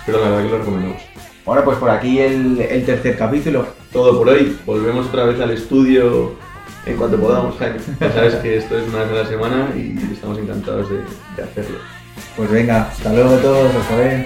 pero 0.05 0.21
la 0.21 0.29
verdad 0.29 0.43
que 0.43 0.49
lo 0.51 0.57
recomendamos. 0.59 1.01
Ahora 1.45 1.63
pues 1.63 1.77
por 1.77 1.89
aquí 1.89 2.19
el, 2.19 2.59
el 2.59 2.85
tercer 2.85 3.17
capítulo. 3.17 3.65
Todo 3.91 4.17
por 4.17 4.29
hoy. 4.29 4.57
Volvemos 4.65 5.07
otra 5.07 5.23
vez 5.23 5.39
al 5.39 5.51
estudio 5.51 6.33
en 6.85 6.97
cuanto 6.97 7.17
podamos, 7.17 7.57
Jaime. 7.57 7.79
Ya 7.99 8.11
sabes 8.11 8.35
que 8.35 8.57
esto 8.57 8.77
es 8.77 8.87
una 8.89 9.03
vez 9.03 9.11
a 9.11 9.23
la 9.23 9.27
semana 9.27 9.69
y 9.75 9.97
estamos 10.11 10.37
encantados 10.37 10.89
de, 10.89 10.97
de 11.37 11.43
hacerlo. 11.43 11.77
Pues 12.35 12.51
venga, 12.51 12.83
hasta 12.83 13.13
luego 13.13 13.31
todos, 13.37 13.73
hasta 13.73 13.95
luego. 13.95 14.25